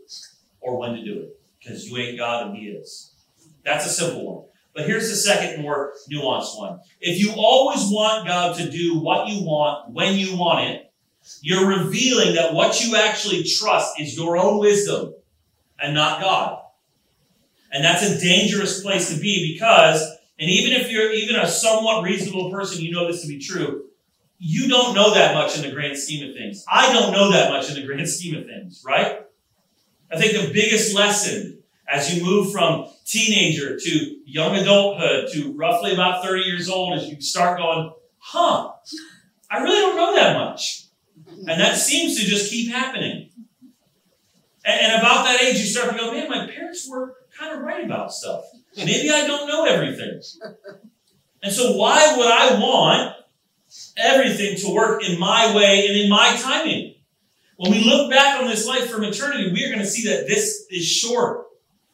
or 0.60 0.80
when 0.80 0.96
to 0.96 1.06
do 1.06 1.20
it 1.20 1.40
because 1.64 1.86
you 1.86 1.98
ain't 1.98 2.18
God 2.18 2.48
and 2.48 2.58
He 2.58 2.68
is. 2.68 3.14
That's 3.64 3.86
a 3.86 3.90
simple 3.90 4.36
one. 4.36 4.46
But 4.76 4.88
here's 4.88 5.10
the 5.10 5.16
second, 5.16 5.62
more 5.62 5.94
nuanced 6.12 6.58
one. 6.58 6.80
If 7.00 7.20
you 7.20 7.34
always 7.38 7.90
want 7.90 8.28
God 8.28 8.58
to 8.58 8.70
do 8.70 9.00
what 9.00 9.28
you 9.28 9.44
want 9.44 9.92
when 9.92 10.18
you 10.18 10.36
want 10.36 10.68
it, 10.68 10.92
you're 11.42 11.68
revealing 11.68 12.36
that 12.36 12.54
what 12.54 12.84
you 12.84 12.96
actually 12.96 13.44
trust 13.44 14.00
is 14.00 14.18
your 14.18 14.36
own 14.38 14.60
wisdom 14.60 15.14
and 15.80 15.94
not 15.94 16.22
God. 16.22 16.62
And 17.72 17.84
that's 17.84 18.04
a 18.04 18.20
dangerous 18.20 18.82
place 18.82 19.14
to 19.14 19.20
be 19.20 19.54
because, 19.54 20.02
and 20.40 20.50
even 20.50 20.74
if 20.74 20.92
you're 20.92 21.12
even 21.12 21.36
a 21.36 21.48
somewhat 21.48 22.04
reasonable 22.04 22.52
person, 22.52 22.84
you 22.84 22.92
know 22.92 23.08
this 23.08 23.22
to 23.22 23.28
be 23.28 23.40
true, 23.40 23.86
you 24.38 24.68
don't 24.68 24.94
know 24.94 25.14
that 25.14 25.34
much 25.34 25.56
in 25.56 25.64
the 25.64 25.72
grand 25.72 25.98
scheme 25.98 26.28
of 26.28 26.36
things. 26.36 26.66
I 26.70 26.92
don't 26.92 27.14
know 27.14 27.32
that 27.32 27.52
much 27.52 27.70
in 27.70 27.76
the 27.76 27.86
grand 27.86 28.08
scheme 28.10 28.36
of 28.36 28.46
things, 28.46 28.84
right? 28.86 29.22
I 30.14 30.18
think 30.18 30.34
the 30.34 30.54
biggest 30.54 30.96
lesson 30.96 31.64
as 31.88 32.14
you 32.14 32.24
move 32.24 32.52
from 32.52 32.88
teenager 33.06 33.78
to 33.78 34.18
young 34.26 34.56
adulthood 34.56 35.30
to 35.34 35.54
roughly 35.54 35.94
about 35.94 36.24
30 36.24 36.42
years 36.44 36.70
old, 36.70 36.98
is 36.98 37.08
you 37.08 37.20
start 37.22 37.58
going, 37.58 37.92
huh, 38.18 38.72
I 39.50 39.60
really 39.60 39.80
don't 39.80 39.96
know 39.96 40.16
that 40.16 40.38
much. 40.38 40.86
And 41.28 41.60
that 41.60 41.78
seems 41.78 42.20
to 42.20 42.26
just 42.26 42.50
keep 42.50 42.72
happening. 42.72 43.30
And, 44.66 45.02
about 45.02 45.26
that 45.26 45.42
age, 45.42 45.58
you 45.58 45.66
start 45.66 45.92
to 45.92 45.98
go, 45.98 46.14
man, 46.14 46.30
my 46.30 46.48
parents 46.48 46.88
were 46.90 47.16
kind 47.38 47.54
of 47.54 47.64
right 47.64 47.84
about 47.84 48.14
stuff. 48.14 48.46
Maybe 48.78 49.10
I 49.10 49.28
don't 49.28 49.48
know 49.48 49.66
everything. 49.66 50.22
And 51.42 51.52
so, 51.52 51.76
why 51.76 52.16
would 52.16 52.28
I 52.28 52.58
want 52.60 53.16
everything 53.98 54.56
to 54.60 54.74
work 54.74 55.04
in 55.04 55.20
my 55.20 55.54
way 55.54 55.88
and 55.88 55.98
in 55.98 56.10
my 56.10 56.38
timing? 56.42 56.93
When 57.64 57.72
we 57.72 57.86
look 57.86 58.12
back 58.12 58.42
on 58.42 58.48
this 58.50 58.68
life 58.68 58.90
from 58.90 59.06
eternity, 59.06 59.54
we 59.54 59.64
are 59.64 59.70
going 59.70 59.80
to 59.80 59.88
see 59.88 60.10
that 60.10 60.28
this 60.28 60.66
is 60.70 60.86
short. 60.86 61.46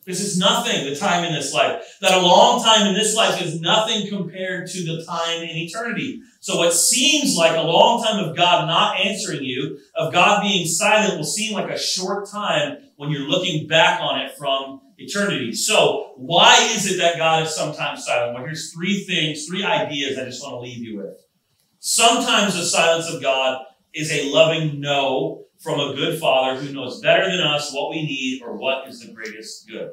This 0.03 0.19
is 0.19 0.39
nothing, 0.39 0.83
the 0.83 0.95
time 0.95 1.23
in 1.23 1.31
this 1.31 1.53
life. 1.53 1.83
That 2.01 2.17
a 2.17 2.25
long 2.25 2.63
time 2.63 2.87
in 2.87 2.95
this 2.95 3.15
life 3.15 3.39
is 3.39 3.61
nothing 3.61 4.09
compared 4.09 4.67
to 4.71 4.83
the 4.83 5.05
time 5.05 5.43
in 5.43 5.55
eternity. 5.55 6.21
So 6.39 6.57
what 6.57 6.73
seems 6.73 7.35
like 7.35 7.55
a 7.55 7.61
long 7.61 8.03
time 8.03 8.17
of 8.17 8.35
God 8.35 8.65
not 8.65 8.99
answering 8.99 9.43
you, 9.43 9.77
of 9.93 10.11
God 10.11 10.41
being 10.41 10.65
silent, 10.65 11.17
will 11.17 11.23
seem 11.23 11.53
like 11.53 11.69
a 11.69 11.77
short 11.77 12.27
time 12.27 12.77
when 12.95 13.11
you're 13.11 13.29
looking 13.29 13.67
back 13.67 14.01
on 14.01 14.21
it 14.21 14.35
from 14.39 14.81
eternity. 14.97 15.53
So 15.53 16.13
why 16.15 16.67
is 16.73 16.91
it 16.91 16.97
that 16.97 17.19
God 17.19 17.43
is 17.43 17.53
sometimes 17.53 18.05
silent? 18.05 18.33
Well, 18.33 18.43
here's 18.43 18.73
three 18.73 19.03
things, 19.03 19.45
three 19.45 19.63
ideas 19.63 20.17
I 20.17 20.25
just 20.25 20.41
want 20.41 20.55
to 20.55 20.59
leave 20.61 20.79
you 20.79 20.97
with. 20.97 21.23
Sometimes 21.77 22.55
the 22.55 22.65
silence 22.65 23.07
of 23.07 23.21
God 23.21 23.63
is 23.93 24.11
a 24.11 24.31
loving 24.31 24.81
no 24.81 25.45
from 25.59 25.79
a 25.79 25.93
good 25.93 26.19
father 26.19 26.59
who 26.59 26.73
knows 26.73 27.01
better 27.01 27.29
than 27.29 27.41
us 27.41 27.73
what 27.73 27.91
we 27.91 28.03
need 28.03 28.41
or 28.41 28.55
what 28.55 28.87
is 28.87 29.01
the 29.01 29.13
greatest 29.13 29.67
good. 29.67 29.91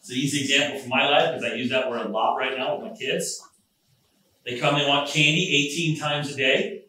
It's 0.00 0.10
an 0.10 0.16
easy 0.16 0.40
example 0.40 0.80
from 0.80 0.88
my 0.88 1.08
life 1.08 1.34
because 1.34 1.52
I 1.52 1.54
use 1.54 1.68
that 1.70 1.90
word 1.90 2.06
a 2.06 2.08
lot 2.08 2.36
right 2.36 2.56
now 2.56 2.76
with 2.76 2.90
my 2.90 2.96
kids. 2.96 3.42
They 4.46 4.58
come 4.58 4.76
and 4.76 4.88
want 4.88 5.10
candy 5.10 5.70
18 5.70 5.98
times 5.98 6.32
a 6.32 6.36
day. 6.36 6.84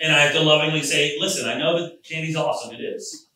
And 0.00 0.12
I 0.12 0.20
have 0.20 0.32
to 0.34 0.40
lovingly 0.40 0.82
say, 0.82 1.16
listen, 1.18 1.48
I 1.48 1.58
know 1.58 1.80
that 1.80 2.04
candy's 2.04 2.36
awesome, 2.36 2.74
it 2.74 2.80
is. 2.80 3.28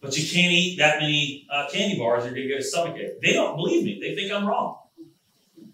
But 0.00 0.16
you 0.16 0.28
can't 0.28 0.52
eat 0.52 0.78
that 0.78 1.00
many 1.00 1.46
uh, 1.50 1.68
candy 1.70 1.98
bars, 1.98 2.24
you're 2.24 2.32
going 2.32 2.42
to 2.42 2.48
get 2.48 2.60
a 2.60 2.64
stomach 2.64 2.96
ache. 2.96 3.20
They 3.20 3.32
don't 3.32 3.56
believe 3.56 3.84
me. 3.84 3.98
They 4.00 4.14
think 4.14 4.32
I'm 4.32 4.46
wrong. 4.46 4.78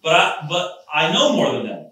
But 0.03 0.15
I, 0.15 0.47
but 0.49 0.85
I 0.93 1.13
know 1.13 1.35
more 1.35 1.53
than 1.53 1.67
them. 1.67 1.91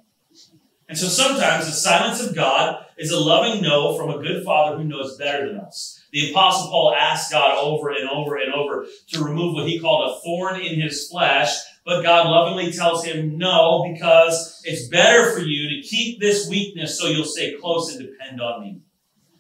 And 0.89 0.99
so 0.99 1.07
sometimes 1.07 1.67
the 1.67 1.73
silence 1.73 2.27
of 2.27 2.35
God 2.35 2.85
is 3.01 3.11
a 3.11 3.19
loving 3.19 3.63
no 3.63 3.97
from 3.97 4.11
a 4.11 4.23
good 4.23 4.45
father 4.45 4.77
who 4.77 4.85
knows 4.85 5.17
better 5.17 5.49
than 5.49 5.59
us. 5.59 6.05
The 6.13 6.31
apostle 6.31 6.71
Paul 6.71 6.95
asked 6.95 7.33
God 7.33 7.57
over 7.59 7.89
and 7.89 8.09
over 8.11 8.37
and 8.37 8.53
over 8.53 8.87
to 9.09 9.25
remove 9.25 9.55
what 9.55 9.67
he 9.67 9.81
called 9.81 10.11
a 10.11 10.21
thorn 10.21 10.61
in 10.61 10.79
his 10.79 11.09
flesh, 11.09 11.49
but 11.87 12.03
God 12.03 12.27
lovingly 12.27 12.71
tells 12.71 13.05
him 13.05 13.39
no 13.39 13.91
because 13.91 14.61
it's 14.65 14.89
better 14.89 15.33
for 15.33 15.41
you 15.41 15.71
to 15.71 15.89
keep 15.89 16.21
this 16.21 16.47
weakness 16.51 17.01
so 17.01 17.07
you'll 17.07 17.25
stay 17.25 17.55
close 17.55 17.95
and 17.95 18.07
depend 18.07 18.43
on 18.43 18.61
me. 18.61 18.83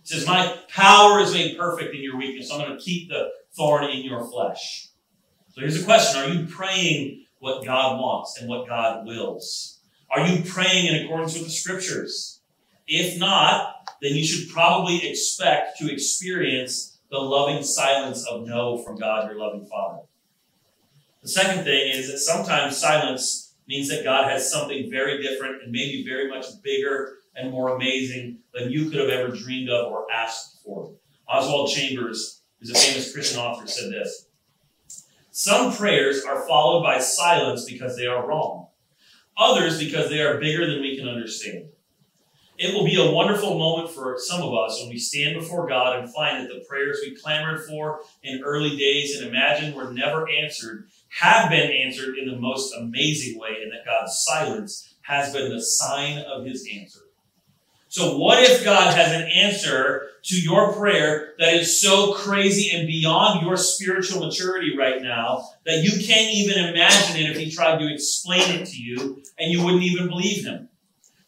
He 0.02 0.14
says, 0.14 0.26
my 0.26 0.56
power 0.68 1.20
is 1.20 1.34
made 1.34 1.58
perfect 1.58 1.94
in 1.94 2.02
your 2.02 2.16
weakness. 2.16 2.48
So 2.48 2.54
I'm 2.54 2.66
going 2.66 2.78
to 2.78 2.82
keep 2.82 3.10
the 3.10 3.28
thorn 3.54 3.84
in 3.84 4.02
your 4.04 4.24
flesh. 4.24 4.88
So 5.50 5.60
here's 5.60 5.80
a 5.80 5.84
question. 5.84 6.22
Are 6.22 6.28
you 6.28 6.46
praying 6.46 7.26
what 7.40 7.62
God 7.62 8.00
wants 8.00 8.40
and 8.40 8.48
what 8.48 8.66
God 8.66 9.06
wills? 9.06 9.80
Are 10.10 10.26
you 10.26 10.42
praying 10.42 10.86
in 10.86 11.04
accordance 11.04 11.34
with 11.34 11.44
the 11.44 11.50
scriptures? 11.50 12.29
If 12.92 13.20
not, 13.20 13.88
then 14.02 14.16
you 14.16 14.26
should 14.26 14.50
probably 14.50 15.08
expect 15.08 15.78
to 15.78 15.92
experience 15.92 16.98
the 17.08 17.18
loving 17.18 17.62
silence 17.62 18.26
of 18.26 18.48
no 18.48 18.78
from 18.78 18.98
God, 18.98 19.30
your 19.30 19.38
loving 19.38 19.64
Father. 19.64 20.02
The 21.22 21.28
second 21.28 21.62
thing 21.62 21.92
is 21.92 22.10
that 22.10 22.18
sometimes 22.18 22.76
silence 22.76 23.54
means 23.68 23.88
that 23.90 24.02
God 24.02 24.28
has 24.28 24.50
something 24.50 24.90
very 24.90 25.22
different 25.22 25.62
and 25.62 25.70
maybe 25.70 26.04
very 26.04 26.28
much 26.28 26.46
bigger 26.64 27.18
and 27.36 27.52
more 27.52 27.76
amazing 27.76 28.38
than 28.52 28.72
you 28.72 28.90
could 28.90 28.98
have 28.98 29.08
ever 29.08 29.36
dreamed 29.36 29.70
of 29.70 29.92
or 29.92 30.10
asked 30.10 30.60
for. 30.64 30.90
Oswald 31.28 31.70
Chambers, 31.70 32.42
who's 32.58 32.70
a 32.70 32.74
famous 32.74 33.12
Christian 33.12 33.38
author, 33.38 33.68
said 33.68 33.92
this 33.92 34.26
Some 35.30 35.72
prayers 35.72 36.24
are 36.24 36.44
followed 36.48 36.82
by 36.82 36.98
silence 36.98 37.64
because 37.70 37.96
they 37.96 38.08
are 38.08 38.26
wrong 38.26 38.66
others 39.40 39.78
because 39.78 40.10
they 40.10 40.20
are 40.20 40.38
bigger 40.38 40.66
than 40.66 40.82
we 40.82 40.96
can 40.96 41.08
understand. 41.08 41.64
It 42.60 42.74
will 42.74 42.84
be 42.84 43.00
a 43.00 43.10
wonderful 43.10 43.58
moment 43.58 43.90
for 43.90 44.16
some 44.18 44.42
of 44.42 44.52
us 44.52 44.78
when 44.78 44.90
we 44.90 44.98
stand 44.98 45.40
before 45.40 45.66
God 45.66 45.98
and 45.98 46.12
find 46.12 46.44
that 46.44 46.52
the 46.52 46.62
prayers 46.68 47.00
we 47.02 47.16
clamored 47.16 47.64
for 47.64 48.00
in 48.22 48.42
early 48.44 48.76
days 48.76 49.16
and 49.16 49.26
imagined 49.26 49.74
were 49.74 49.90
never 49.94 50.28
answered 50.28 50.86
have 51.08 51.48
been 51.48 51.70
answered 51.70 52.18
in 52.18 52.28
the 52.28 52.36
most 52.36 52.74
amazing 52.76 53.40
way, 53.40 53.56
and 53.62 53.72
that 53.72 53.86
God's 53.86 54.22
silence 54.26 54.94
has 55.00 55.32
been 55.32 55.50
the 55.50 55.62
sign 55.62 56.18
of 56.18 56.44
his 56.44 56.68
answer. 56.70 57.00
So, 57.88 58.18
what 58.18 58.42
if 58.42 58.62
God 58.62 58.94
has 58.94 59.10
an 59.10 59.26
answer 59.28 60.08
to 60.24 60.38
your 60.38 60.74
prayer 60.74 61.32
that 61.38 61.54
is 61.54 61.80
so 61.80 62.12
crazy 62.12 62.76
and 62.76 62.86
beyond 62.86 63.40
your 63.40 63.56
spiritual 63.56 64.20
maturity 64.20 64.76
right 64.76 65.00
now 65.00 65.48
that 65.64 65.82
you 65.82 65.92
can't 66.06 66.30
even 66.34 66.66
imagine 66.66 67.16
it 67.16 67.30
if 67.30 67.38
he 67.38 67.50
tried 67.50 67.78
to 67.78 67.90
explain 67.90 68.60
it 68.60 68.66
to 68.66 68.76
you 68.76 69.22
and 69.38 69.50
you 69.50 69.64
wouldn't 69.64 69.82
even 69.82 70.08
believe 70.08 70.44
him. 70.44 70.68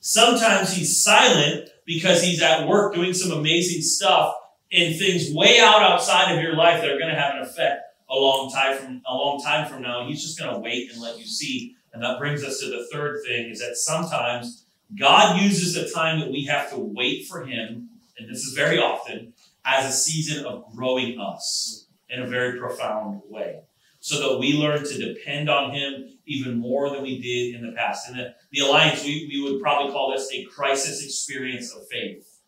Sometimes 0.03 0.75
he's 0.75 1.03
silent 1.03 1.71
because 1.87 2.23
he's 2.23 2.43
at 2.43 2.69
work 2.69 2.95
doing 2.95 3.15
some 3.15 3.33
amazing 3.33 3.81
stuff 3.81 4.35
and 4.71 4.99
things 4.99 5.33
way 5.33 5.59
out 5.59 5.83
outside 5.83 6.35
of 6.35 6.43
your 6.43 6.55
life 6.55 6.81
that 6.81 6.91
are 6.91 6.99
going 6.99 7.13
to 7.13 7.19
have 7.19 7.37
an 7.37 7.43
effect 7.43 7.83
a 8.11 8.15
long 8.15 8.51
time 8.53 8.77
from 8.77 9.03
a 9.07 9.15
long 9.15 9.41
time 9.43 9.67
from 9.67 9.81
now. 9.81 10.07
He's 10.07 10.23
just 10.23 10.39
going 10.39 10.53
to 10.53 10.61
wait 10.61 10.93
and 10.93 11.01
let 11.01 11.19
you 11.19 11.25
see. 11.25 11.77
And 11.95 12.03
that 12.03 12.19
brings 12.19 12.45
us 12.45 12.61
to 12.61 12.67
the 12.67 12.87
third 12.93 13.23
thing 13.27 13.49
is 13.51 13.61
that 13.61 13.77
sometimes 13.77 14.67
God 14.99 15.41
uses 15.41 15.75
the 15.75 15.91
time 15.91 16.21
that 16.21 16.31
we 16.31 16.45
have 16.45 16.71
to 16.71 16.79
wait 16.79 17.27
for 17.27 17.45
him 17.47 17.89
and 18.23 18.29
this 18.29 18.45
is 18.45 18.55
very 18.55 18.79
often, 18.79 19.33
as 19.65 19.87
a 19.87 19.93
season 19.93 20.45
of 20.45 20.65
growing 20.75 21.19
us 21.19 21.87
in 22.09 22.23
a 22.23 22.27
very 22.27 22.59
profound 22.59 23.23
way. 23.29 23.61
So 24.05 24.19
that 24.19 24.41
we 24.41 24.55
learn 24.55 24.83
to 24.83 25.15
depend 25.15 25.49
on 25.49 25.71
Him 25.71 26.19
even 26.27 26.59
more 26.59 26.91
than 26.91 27.03
we 27.03 27.21
did 27.21 27.55
in 27.55 27.65
the 27.65 27.73
past. 27.77 28.09
And 28.09 28.19
the, 28.19 28.35
the 28.51 28.59
Alliance, 28.59 29.05
we, 29.05 29.31
we 29.33 29.41
would 29.41 29.63
probably 29.63 29.93
call 29.93 30.11
this 30.11 30.29
a 30.33 30.45
crisis 30.47 31.05
experience 31.05 31.73
of 31.73 31.87
faith. 31.87 32.41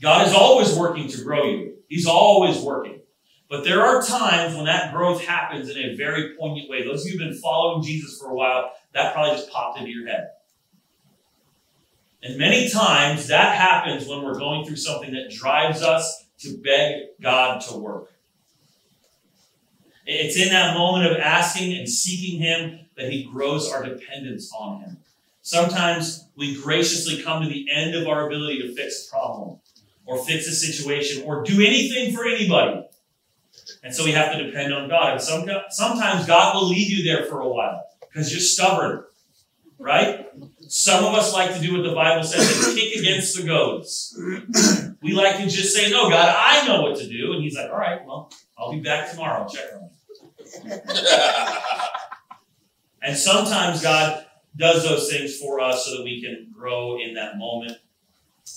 God 0.00 0.26
is 0.26 0.32
always 0.32 0.74
working 0.74 1.08
to 1.08 1.22
grow 1.22 1.44
you. 1.44 1.74
He's 1.88 2.06
always 2.06 2.58
working. 2.58 3.02
But 3.50 3.64
there 3.64 3.82
are 3.82 4.02
times 4.02 4.56
when 4.56 4.64
that 4.64 4.94
growth 4.94 5.22
happens 5.22 5.68
in 5.68 5.76
a 5.76 5.94
very 5.94 6.34
poignant 6.38 6.70
way. 6.70 6.82
Those 6.82 7.04
of 7.04 7.12
you 7.12 7.18
who've 7.18 7.28
been 7.28 7.38
following 7.38 7.82
Jesus 7.82 8.18
for 8.18 8.30
a 8.30 8.34
while, 8.34 8.72
that 8.94 9.12
probably 9.12 9.36
just 9.36 9.50
popped 9.50 9.78
into 9.78 9.90
your 9.90 10.08
head. 10.08 10.28
And 12.22 12.38
many 12.38 12.70
times 12.70 13.28
that 13.28 13.56
happens 13.56 14.08
when 14.08 14.22
we're 14.22 14.38
going 14.38 14.64
through 14.64 14.76
something 14.76 15.12
that 15.12 15.30
drives 15.30 15.82
us 15.82 16.24
to 16.38 16.56
beg 16.56 17.02
God 17.20 17.60
to 17.68 17.76
work. 17.76 18.10
It's 20.06 20.36
in 20.36 20.50
that 20.50 20.76
moment 20.76 21.10
of 21.10 21.18
asking 21.18 21.76
and 21.76 21.88
seeking 21.88 22.40
Him 22.40 22.80
that 22.96 23.10
He 23.10 23.24
grows 23.24 23.70
our 23.70 23.84
dependence 23.84 24.52
on 24.58 24.80
Him. 24.80 24.96
Sometimes 25.42 26.28
we 26.36 26.60
graciously 26.60 27.22
come 27.22 27.42
to 27.42 27.48
the 27.48 27.66
end 27.70 27.94
of 27.94 28.06
our 28.08 28.26
ability 28.26 28.62
to 28.62 28.74
fix 28.74 29.06
a 29.06 29.10
problem 29.10 29.58
or 30.04 30.18
fix 30.24 30.46
a 30.46 30.54
situation 30.54 31.24
or 31.24 31.42
do 31.42 31.60
anything 31.60 32.14
for 32.14 32.26
anybody. 32.26 32.84
And 33.82 33.94
so 33.94 34.04
we 34.04 34.12
have 34.12 34.32
to 34.32 34.44
depend 34.44 34.72
on 34.72 34.88
God. 34.88 35.12
And 35.12 35.20
some, 35.20 35.48
sometimes 35.70 36.26
God 36.26 36.54
will 36.54 36.68
leave 36.68 36.90
you 36.90 37.04
there 37.04 37.24
for 37.24 37.40
a 37.40 37.48
while 37.48 37.84
because 38.00 38.30
you're 38.32 38.40
stubborn, 38.40 39.04
right? 39.78 40.26
Some 40.68 41.04
of 41.04 41.14
us 41.14 41.32
like 41.32 41.54
to 41.54 41.60
do 41.60 41.74
what 41.74 41.88
the 41.88 41.94
Bible 41.94 42.24
says 42.24 42.66
and 42.66 42.76
kick 42.76 42.96
against 42.98 43.36
the 43.36 43.44
goads. 43.44 44.18
We 45.02 45.12
like 45.12 45.36
to 45.36 45.46
just 45.48 45.74
say, 45.74 45.90
No, 45.90 46.10
God, 46.10 46.34
I 46.36 46.66
know 46.66 46.82
what 46.82 46.96
to 46.98 47.08
do. 47.08 47.32
And 47.32 47.42
He's 47.42 47.54
like, 47.54 47.70
All 47.70 47.78
right, 47.78 48.04
well, 48.04 48.32
I'll 48.58 48.72
be 48.72 48.80
back 48.80 49.10
tomorrow. 49.10 49.46
Check 49.48 49.66
on 49.74 49.82
you. 49.82 49.95
and 53.02 53.16
sometimes 53.16 53.82
God 53.82 54.26
does 54.56 54.84
those 54.84 55.10
things 55.10 55.38
for 55.38 55.60
us 55.60 55.86
so 55.86 55.96
that 55.96 56.04
we 56.04 56.22
can 56.22 56.48
grow 56.52 56.98
in 57.00 57.14
that 57.14 57.38
moment. 57.38 57.78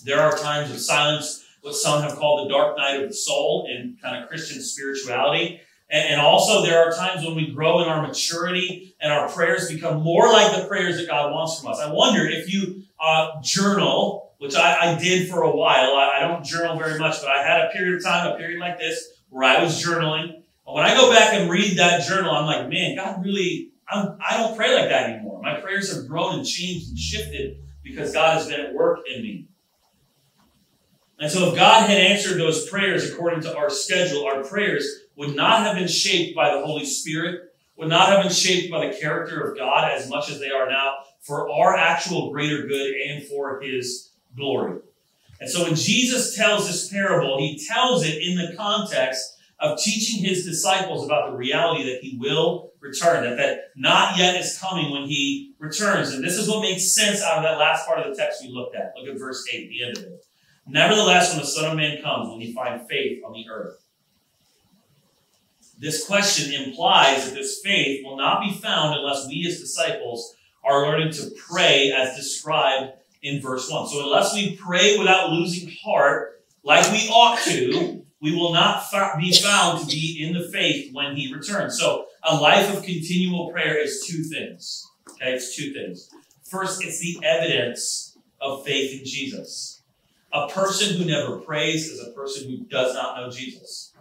There 0.04 0.22
are 0.22 0.38
times 0.38 0.72
of 0.72 0.80
silence, 0.80 1.46
what 1.62 1.76
some 1.76 2.02
have 2.04 2.16
called 2.16 2.48
the 2.48 2.54
dark 2.54 2.78
night 2.78 3.02
of 3.02 3.10
the 3.10 3.16
soul 3.16 3.68
in 3.70 3.98
kind 4.02 4.24
of 4.24 4.30
Christian 4.30 4.62
spirituality. 4.62 5.62
And, 5.92 6.22
also, 6.22 6.62
there 6.62 6.84
are 6.84 6.92
times 6.92 7.26
when 7.26 7.36
we 7.36 7.52
grow 7.52 7.82
in 7.82 7.90
our 7.90 8.06
maturity 8.06 8.96
and 9.02 9.12
our 9.12 9.28
prayers 9.28 9.72
become 9.72 10.04
more 10.04 10.32
like 10.32 10.56
the 10.56 10.68
prayers 10.68 10.98
that 10.98 11.08
God 11.08 11.34
wants 11.34 11.60
from 11.60 11.72
us. 11.72 11.80
I 11.80 11.92
wonder 11.92 12.24
if 12.28 12.54
you 12.54 12.84
uh, 13.00 13.42
journal, 13.42 14.34
which 14.38 14.56
I, 14.56 14.92
I, 14.92 15.00
did 15.00 15.30
for 15.30 15.42
a 15.42 15.50
while. 15.50 15.96
I, 15.96 16.18
I, 16.18 16.28
don't 16.28 16.44
journal 16.44 16.78
very 16.78 17.00
much, 17.00 17.20
but 17.22 17.32
I 17.32 17.42
had 17.42 17.62
a 17.62 17.70
period 17.70 17.96
of 17.96 18.04
time, 18.04 18.32
a 18.32 18.38
period 18.38 18.60
like 18.60 18.78
this, 18.78 19.14
where 19.30 19.44
I 19.44 19.64
was 19.64 19.84
journaling. 19.84 20.39
When 20.72 20.86
I 20.86 20.94
go 20.94 21.12
back 21.12 21.34
and 21.34 21.50
read 21.50 21.78
that 21.78 22.08
journal, 22.08 22.32
I'm 22.32 22.46
like, 22.46 22.70
man, 22.70 22.96
God 22.96 23.24
really, 23.26 23.72
I'm, 23.88 24.18
I 24.20 24.38
do 24.38 24.44
not 24.44 24.58
pray 24.58 24.76
like 24.76 24.90
that 24.90 25.10
anymore. 25.10 25.42
My 25.42 25.60
prayers 25.60 25.94
have 25.96 26.08
grown 26.08 26.36
and 26.36 26.48
changed 26.48 26.90
and 26.90 26.98
shifted 26.98 27.58
because 27.84 28.14
God 28.14 28.38
has 28.38 28.48
been 28.48 28.60
at 28.60 28.74
work 28.74 29.00
in 29.12 29.24
me. 29.24 29.48
And 31.20 31.32
so 31.32 31.50
if 31.50 31.56
God 31.56 31.90
had 31.90 31.98
answered 31.98 32.38
those 32.38 32.70
prayers 32.70 33.12
according 33.12 33.42
to 33.42 33.58
our 33.58 33.70
schedule, 33.70 34.26
our 34.26 34.44
prayers 34.44 34.88
would 35.16 35.36
not 35.36 35.62
have 35.62 35.76
been 35.76 35.88
shaped 35.88 36.36
by 36.36 36.54
the 36.54 36.66
Holy 36.66 36.86
Spirit, 36.86 37.54
would 37.76 37.90
not 37.90 38.10
have 38.10 38.24
been 38.24 38.32
shaped 38.32 38.72
by 38.72 38.88
the 38.88 38.98
character 38.98 39.42
of 39.42 39.58
God 39.58 39.92
as 39.92 40.08
much 40.08 40.30
as 40.30 40.40
they 40.40 40.52
are 40.52 40.70
now 40.70 40.98
for 41.20 41.52
our 41.52 41.76
actual 41.76 42.32
greater 42.32 42.68
good 42.68 42.94
and 42.94 43.24
for 43.24 43.60
his 43.60 44.12
glory. 44.38 44.80
And 45.42 45.50
so 45.50 45.64
when 45.64 45.76
Jesus 45.76 46.36
tells 46.36 46.68
this 46.68 46.90
parable, 46.90 47.40
he 47.40 47.62
tells 47.68 48.06
it 48.06 48.22
in 48.22 48.38
the 48.38 48.56
context 48.56 49.38
of 49.62 49.80
teaching 49.80 50.24
his 50.24 50.46
disciples 50.46 51.06
about 51.06 51.32
the 51.32 51.38
reality 51.38 51.84
that 51.84 52.02
he 52.02 52.18
will 52.18 52.72
return, 52.80 53.24
that 53.24 53.38
that 53.38 53.72
not 53.76 54.18
yet 54.18 54.36
is 54.40 54.58
coming 54.58 54.92
when 54.92 55.04
he 55.04 55.54
returns. 55.60 56.14
And 56.14 56.24
this 56.24 56.38
is 56.38 56.48
what 56.48 56.62
makes 56.62 56.94
sense 56.94 57.22
out 57.22 57.38
of 57.38 57.44
that 57.44 57.60
last 57.60 57.86
part 57.86 58.00
of 58.00 58.10
the 58.10 58.22
text 58.22 58.42
we 58.42 58.50
looked 58.50 58.76
at. 58.76 58.94
Look 58.98 59.14
at 59.14 59.20
verse 59.20 59.46
8, 59.52 59.70
the 59.70 59.84
end 59.84 59.98
of 59.98 60.04
it. 60.04 60.26
Nevertheless, 60.66 61.32
when 61.32 61.40
the 61.40 61.48
Son 61.48 61.72
of 61.72 61.76
Man 61.76 62.02
comes, 62.02 62.30
will 62.30 62.40
he 62.40 62.54
find 62.54 62.88
faith 62.88 63.24
on 63.26 63.34
the 63.34 63.46
earth? 63.50 63.84
This 65.78 66.06
question 66.06 66.54
implies 66.54 67.26
that 67.26 67.34
this 67.34 67.62
faith 67.62 68.06
will 68.06 68.18
not 68.18 68.42
be 68.42 68.54
found 68.54 68.98
unless 68.98 69.28
we 69.28 69.46
as 69.48 69.60
disciples 69.60 70.36
are 70.64 70.86
learning 70.86 71.12
to 71.14 71.32
pray 71.38 71.92
as 71.92 72.16
described 72.16 72.94
in 73.22 73.42
verse 73.42 73.70
1. 73.72 73.88
So 73.88 74.04
unless 74.04 74.34
we 74.34 74.56
pray 74.58 74.98
without 74.98 75.32
losing 75.32 75.72
heart, 75.84 76.44
like 76.64 76.92
we 76.92 77.08
ought 77.10 77.40
to, 77.46 77.99
we 78.22 78.36
will 78.36 78.54
not 78.54 78.84
be 79.20 79.34
found 79.34 79.82
to 79.82 79.86
be 79.88 80.24
in 80.26 80.34
the 80.34 80.50
faith 80.50 80.94
when 80.94 81.16
he 81.16 81.34
returns. 81.34 81.80
So 81.80 82.08
a 82.24 82.36
life 82.36 82.76
of 82.76 82.84
continual 82.84 83.52
prayer 83.52 83.78
is 83.78 84.06
two 84.06 84.24
things. 84.24 84.88
Okay, 85.12 85.34
it's 85.34 85.56
two 85.56 85.74
things. 85.74 86.10
First, 86.44 86.84
it's 86.84 87.00
the 87.00 87.20
evidence 87.24 88.18
of 88.42 88.66
faith 88.66 89.00
in 89.00 89.06
Jesus. 89.06 89.82
A 90.34 90.48
person 90.48 90.98
who 90.98 91.06
never 91.06 91.38
prays 91.38 91.88
is 91.88 92.06
a 92.06 92.12
person 92.12 92.50
who 92.50 92.58
does 92.66 92.94
not 92.94 93.18
know 93.18 93.32
Jesus. 93.32 93.94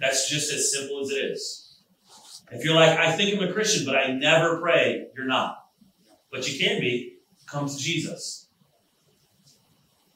That's 0.00 0.28
just 0.28 0.52
as 0.52 0.72
simple 0.72 1.00
as 1.00 1.10
it 1.10 1.16
is. 1.16 1.62
If 2.50 2.64
you're 2.64 2.74
like, 2.74 2.98
I 2.98 3.12
think 3.12 3.36
I'm 3.36 3.48
a 3.48 3.52
Christian, 3.52 3.84
but 3.84 3.96
I 3.96 4.12
never 4.12 4.60
pray, 4.60 5.08
you're 5.16 5.26
not. 5.26 5.66
But 6.30 6.50
you 6.50 6.58
can 6.58 6.80
be. 6.80 7.14
Come 7.46 7.68
to 7.68 7.76
Jesus. 7.76 8.48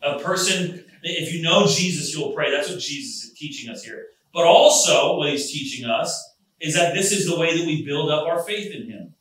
A 0.02 0.18
person, 0.18 0.84
if 1.02 1.32
you 1.32 1.42
know 1.42 1.66
Jesus, 1.66 2.14
you'll 2.14 2.32
pray. 2.32 2.50
That's 2.50 2.68
what 2.68 2.80
Jesus 2.80 3.24
is 3.24 3.29
teaching 3.40 3.70
us 3.70 3.82
here. 3.82 4.06
But 4.32 4.44
also, 4.44 5.16
what 5.16 5.30
he's 5.30 5.50
teaching 5.50 5.86
us 5.86 6.34
is 6.60 6.74
that 6.74 6.94
this 6.94 7.10
is 7.10 7.26
the 7.26 7.38
way 7.38 7.56
that 7.58 7.66
we 7.66 7.84
build 7.84 8.10
up 8.10 8.26
our 8.26 8.42
faith 8.42 8.72
in 8.74 8.88
him. 8.88 9.14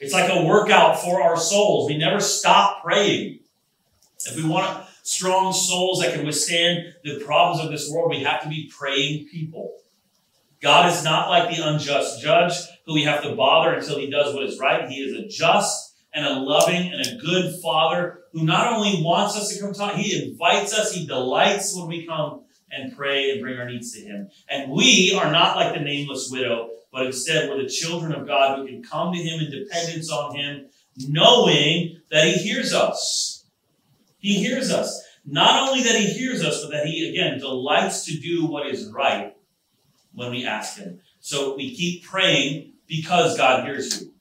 It's 0.00 0.12
like 0.12 0.30
a 0.30 0.44
workout 0.44 1.00
for 1.00 1.22
our 1.22 1.38
souls. 1.38 1.88
We 1.88 1.96
never 1.96 2.20
stop 2.20 2.82
praying. 2.82 3.40
If 4.26 4.36
we 4.36 4.46
want 4.46 4.86
strong 5.02 5.52
souls 5.52 6.00
that 6.00 6.14
can 6.14 6.26
withstand 6.26 6.94
the 7.04 7.20
problems 7.24 7.64
of 7.64 7.70
this 7.70 7.88
world, 7.90 8.10
we 8.10 8.24
have 8.24 8.42
to 8.42 8.48
be 8.48 8.70
praying 8.76 9.28
people. 9.28 9.72
God 10.60 10.92
is 10.92 11.04
not 11.04 11.30
like 11.30 11.54
the 11.54 11.66
unjust 11.66 12.20
judge 12.20 12.52
who 12.84 12.94
we 12.94 13.04
have 13.04 13.22
to 13.22 13.34
bother 13.34 13.74
until 13.74 13.98
he 13.98 14.10
does 14.10 14.34
what 14.34 14.44
is 14.44 14.58
right. 14.58 14.88
He 14.88 14.96
is 14.96 15.12
a 15.12 15.28
just 15.28 15.94
and 16.12 16.26
a 16.26 16.40
loving 16.40 16.92
and 16.92 17.06
a 17.06 17.16
good 17.16 17.54
father 17.62 18.20
who 18.32 18.44
not 18.44 18.72
only 18.72 19.02
wants 19.02 19.36
us 19.36 19.54
to 19.54 19.60
come 19.60 19.72
talk, 19.72 19.94
he 19.94 20.30
invites 20.30 20.76
us, 20.76 20.92
he 20.92 21.06
delights 21.06 21.76
when 21.76 21.88
we 21.88 22.06
come 22.06 22.45
and 22.70 22.96
pray 22.96 23.30
and 23.30 23.40
bring 23.40 23.58
our 23.58 23.68
needs 23.68 23.92
to 23.92 24.00
him. 24.00 24.28
And 24.48 24.70
we 24.70 25.18
are 25.18 25.30
not 25.30 25.56
like 25.56 25.74
the 25.74 25.80
nameless 25.80 26.28
widow, 26.30 26.70
but 26.92 27.06
instead 27.06 27.48
we're 27.48 27.62
the 27.62 27.68
children 27.68 28.12
of 28.12 28.26
God 28.26 28.58
who 28.58 28.66
can 28.66 28.82
come 28.82 29.12
to 29.12 29.18
him 29.18 29.40
in 29.40 29.50
dependence 29.50 30.10
on 30.10 30.34
him, 30.34 30.66
knowing 30.96 32.00
that 32.10 32.26
he 32.26 32.32
hears 32.32 32.72
us. 32.72 33.44
He 34.18 34.34
hears 34.34 34.72
us. 34.72 35.02
Not 35.24 35.68
only 35.68 35.82
that 35.82 35.96
he 35.96 36.06
hears 36.06 36.44
us, 36.44 36.62
but 36.62 36.70
that 36.70 36.86
he, 36.86 37.10
again, 37.10 37.38
delights 37.38 38.04
to 38.06 38.18
do 38.18 38.46
what 38.46 38.66
is 38.66 38.90
right 38.92 39.34
when 40.14 40.30
we 40.30 40.46
ask 40.46 40.78
him. 40.78 41.00
So 41.20 41.56
we 41.56 41.74
keep 41.74 42.04
praying 42.04 42.72
because 42.86 43.36
God 43.36 43.64
hears 43.64 44.00
you. 44.00 44.12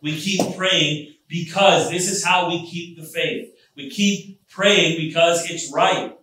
We 0.00 0.18
keep 0.18 0.56
praying 0.56 1.14
because 1.28 1.90
this 1.90 2.10
is 2.10 2.24
how 2.24 2.48
we 2.48 2.66
keep 2.66 2.98
the 2.98 3.04
faith. 3.04 3.54
We 3.76 3.90
keep 3.90 4.46
praying 4.48 4.98
because 4.98 5.50
it's 5.50 5.72
right. 5.72 6.13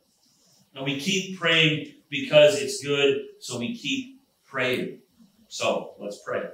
And 0.75 0.86
we 0.86 0.99
keep 0.99 1.38
praying 1.38 1.93
because 2.10 2.62
it's 2.62 2.84
good, 2.84 3.25
so 3.39 3.60
we 3.60 3.75
keep 3.75 4.21
praying. 4.45 4.99
So 5.47 5.93
let's 5.99 6.21
pray. 6.25 6.49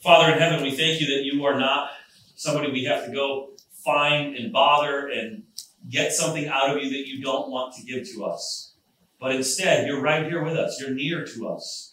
Father 0.00 0.32
in 0.32 0.38
heaven, 0.38 0.62
we 0.62 0.76
thank 0.76 1.00
you 1.00 1.06
that 1.16 1.24
you 1.24 1.44
are 1.44 1.58
not 1.58 1.90
somebody 2.34 2.72
we 2.72 2.84
have 2.84 3.06
to 3.06 3.12
go 3.12 3.50
find 3.84 4.36
and 4.36 4.52
bother 4.52 5.08
and 5.08 5.44
get 5.88 6.12
something 6.12 6.48
out 6.48 6.76
of 6.76 6.82
you 6.82 6.90
that 6.90 7.06
you 7.06 7.22
don't 7.22 7.50
want 7.50 7.74
to 7.74 7.82
give 7.82 8.08
to 8.12 8.24
us. 8.24 8.72
But 9.20 9.34
instead, 9.34 9.86
you're 9.86 10.00
right 10.00 10.26
here 10.26 10.42
with 10.42 10.54
us. 10.54 10.80
You're 10.80 10.90
near 10.90 11.24
to 11.24 11.48
us. 11.48 11.92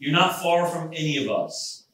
You're 0.00 0.12
not 0.12 0.42
far 0.42 0.66
from 0.66 0.88
any 0.88 1.24
of 1.24 1.30
us. 1.30 1.84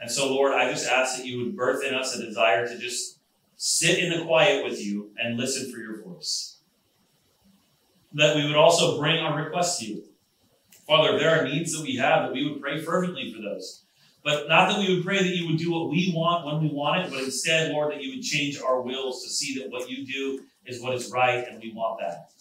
And 0.00 0.10
so, 0.10 0.32
Lord, 0.32 0.52
I 0.52 0.68
just 0.68 0.88
ask 0.88 1.16
that 1.16 1.26
you 1.26 1.38
would 1.38 1.56
birth 1.56 1.84
in 1.84 1.94
us 1.94 2.16
a 2.16 2.24
desire 2.24 2.66
to 2.66 2.78
just 2.78 3.18
sit 3.64 4.00
in 4.00 4.10
the 4.10 4.24
quiet 4.24 4.64
with 4.64 4.84
you 4.84 5.12
and 5.16 5.38
listen 5.38 5.70
for 5.70 5.78
your 5.78 6.02
voice. 6.02 6.56
That 8.12 8.34
we 8.34 8.44
would 8.44 8.56
also 8.56 8.98
bring 8.98 9.20
our 9.20 9.40
requests 9.40 9.78
to 9.78 9.86
you. 9.86 10.02
Father, 10.84 11.14
if 11.14 11.20
there 11.20 11.40
are 11.40 11.46
needs 11.46 11.72
that 11.72 11.84
we 11.84 11.94
have, 11.94 12.24
that 12.24 12.32
we 12.32 12.50
would 12.50 12.60
pray 12.60 12.82
fervently 12.82 13.32
for 13.32 13.40
those. 13.40 13.84
But 14.24 14.48
not 14.48 14.68
that 14.68 14.80
we 14.80 14.92
would 14.92 15.04
pray 15.04 15.18
that 15.18 15.36
you 15.36 15.46
would 15.46 15.58
do 15.58 15.70
what 15.70 15.90
we 15.90 16.12
want 16.12 16.44
when 16.44 16.60
we 16.60 16.74
want 16.74 17.06
it, 17.06 17.12
but 17.12 17.22
instead, 17.22 17.70
Lord, 17.70 17.92
that 17.92 18.02
you 18.02 18.16
would 18.16 18.24
change 18.24 18.60
our 18.60 18.80
wills 18.80 19.22
to 19.22 19.30
see 19.30 19.56
that 19.60 19.70
what 19.70 19.88
you 19.88 20.04
do 20.04 20.42
is 20.66 20.82
what 20.82 20.96
is 20.96 21.12
right 21.12 21.46
and 21.48 21.62
we 21.62 21.72
want 21.72 22.00
that. 22.00 22.32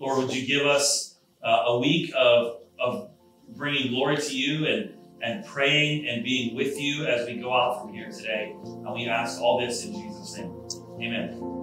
Lord, 0.00 0.18
would 0.18 0.34
you 0.34 0.44
give 0.44 0.66
us 0.66 1.14
uh, 1.44 1.62
a 1.66 1.78
week 1.78 2.12
of, 2.18 2.62
of 2.80 3.10
bringing 3.50 3.92
glory 3.92 4.16
to 4.16 4.36
you 4.36 4.66
and, 4.66 4.94
and 5.22 5.44
praying 5.46 6.08
and 6.08 6.24
being 6.24 6.54
with 6.56 6.80
you 6.80 7.06
as 7.06 7.26
we 7.26 7.36
go 7.36 7.52
out 7.52 7.80
from 7.80 7.92
here 7.92 8.10
today. 8.10 8.56
And 8.64 8.92
we 8.92 9.08
ask 9.08 9.40
all 9.40 9.60
this 9.60 9.84
in 9.84 9.92
Jesus' 9.92 10.36
name. 10.36 10.52
Amen. 11.00 11.61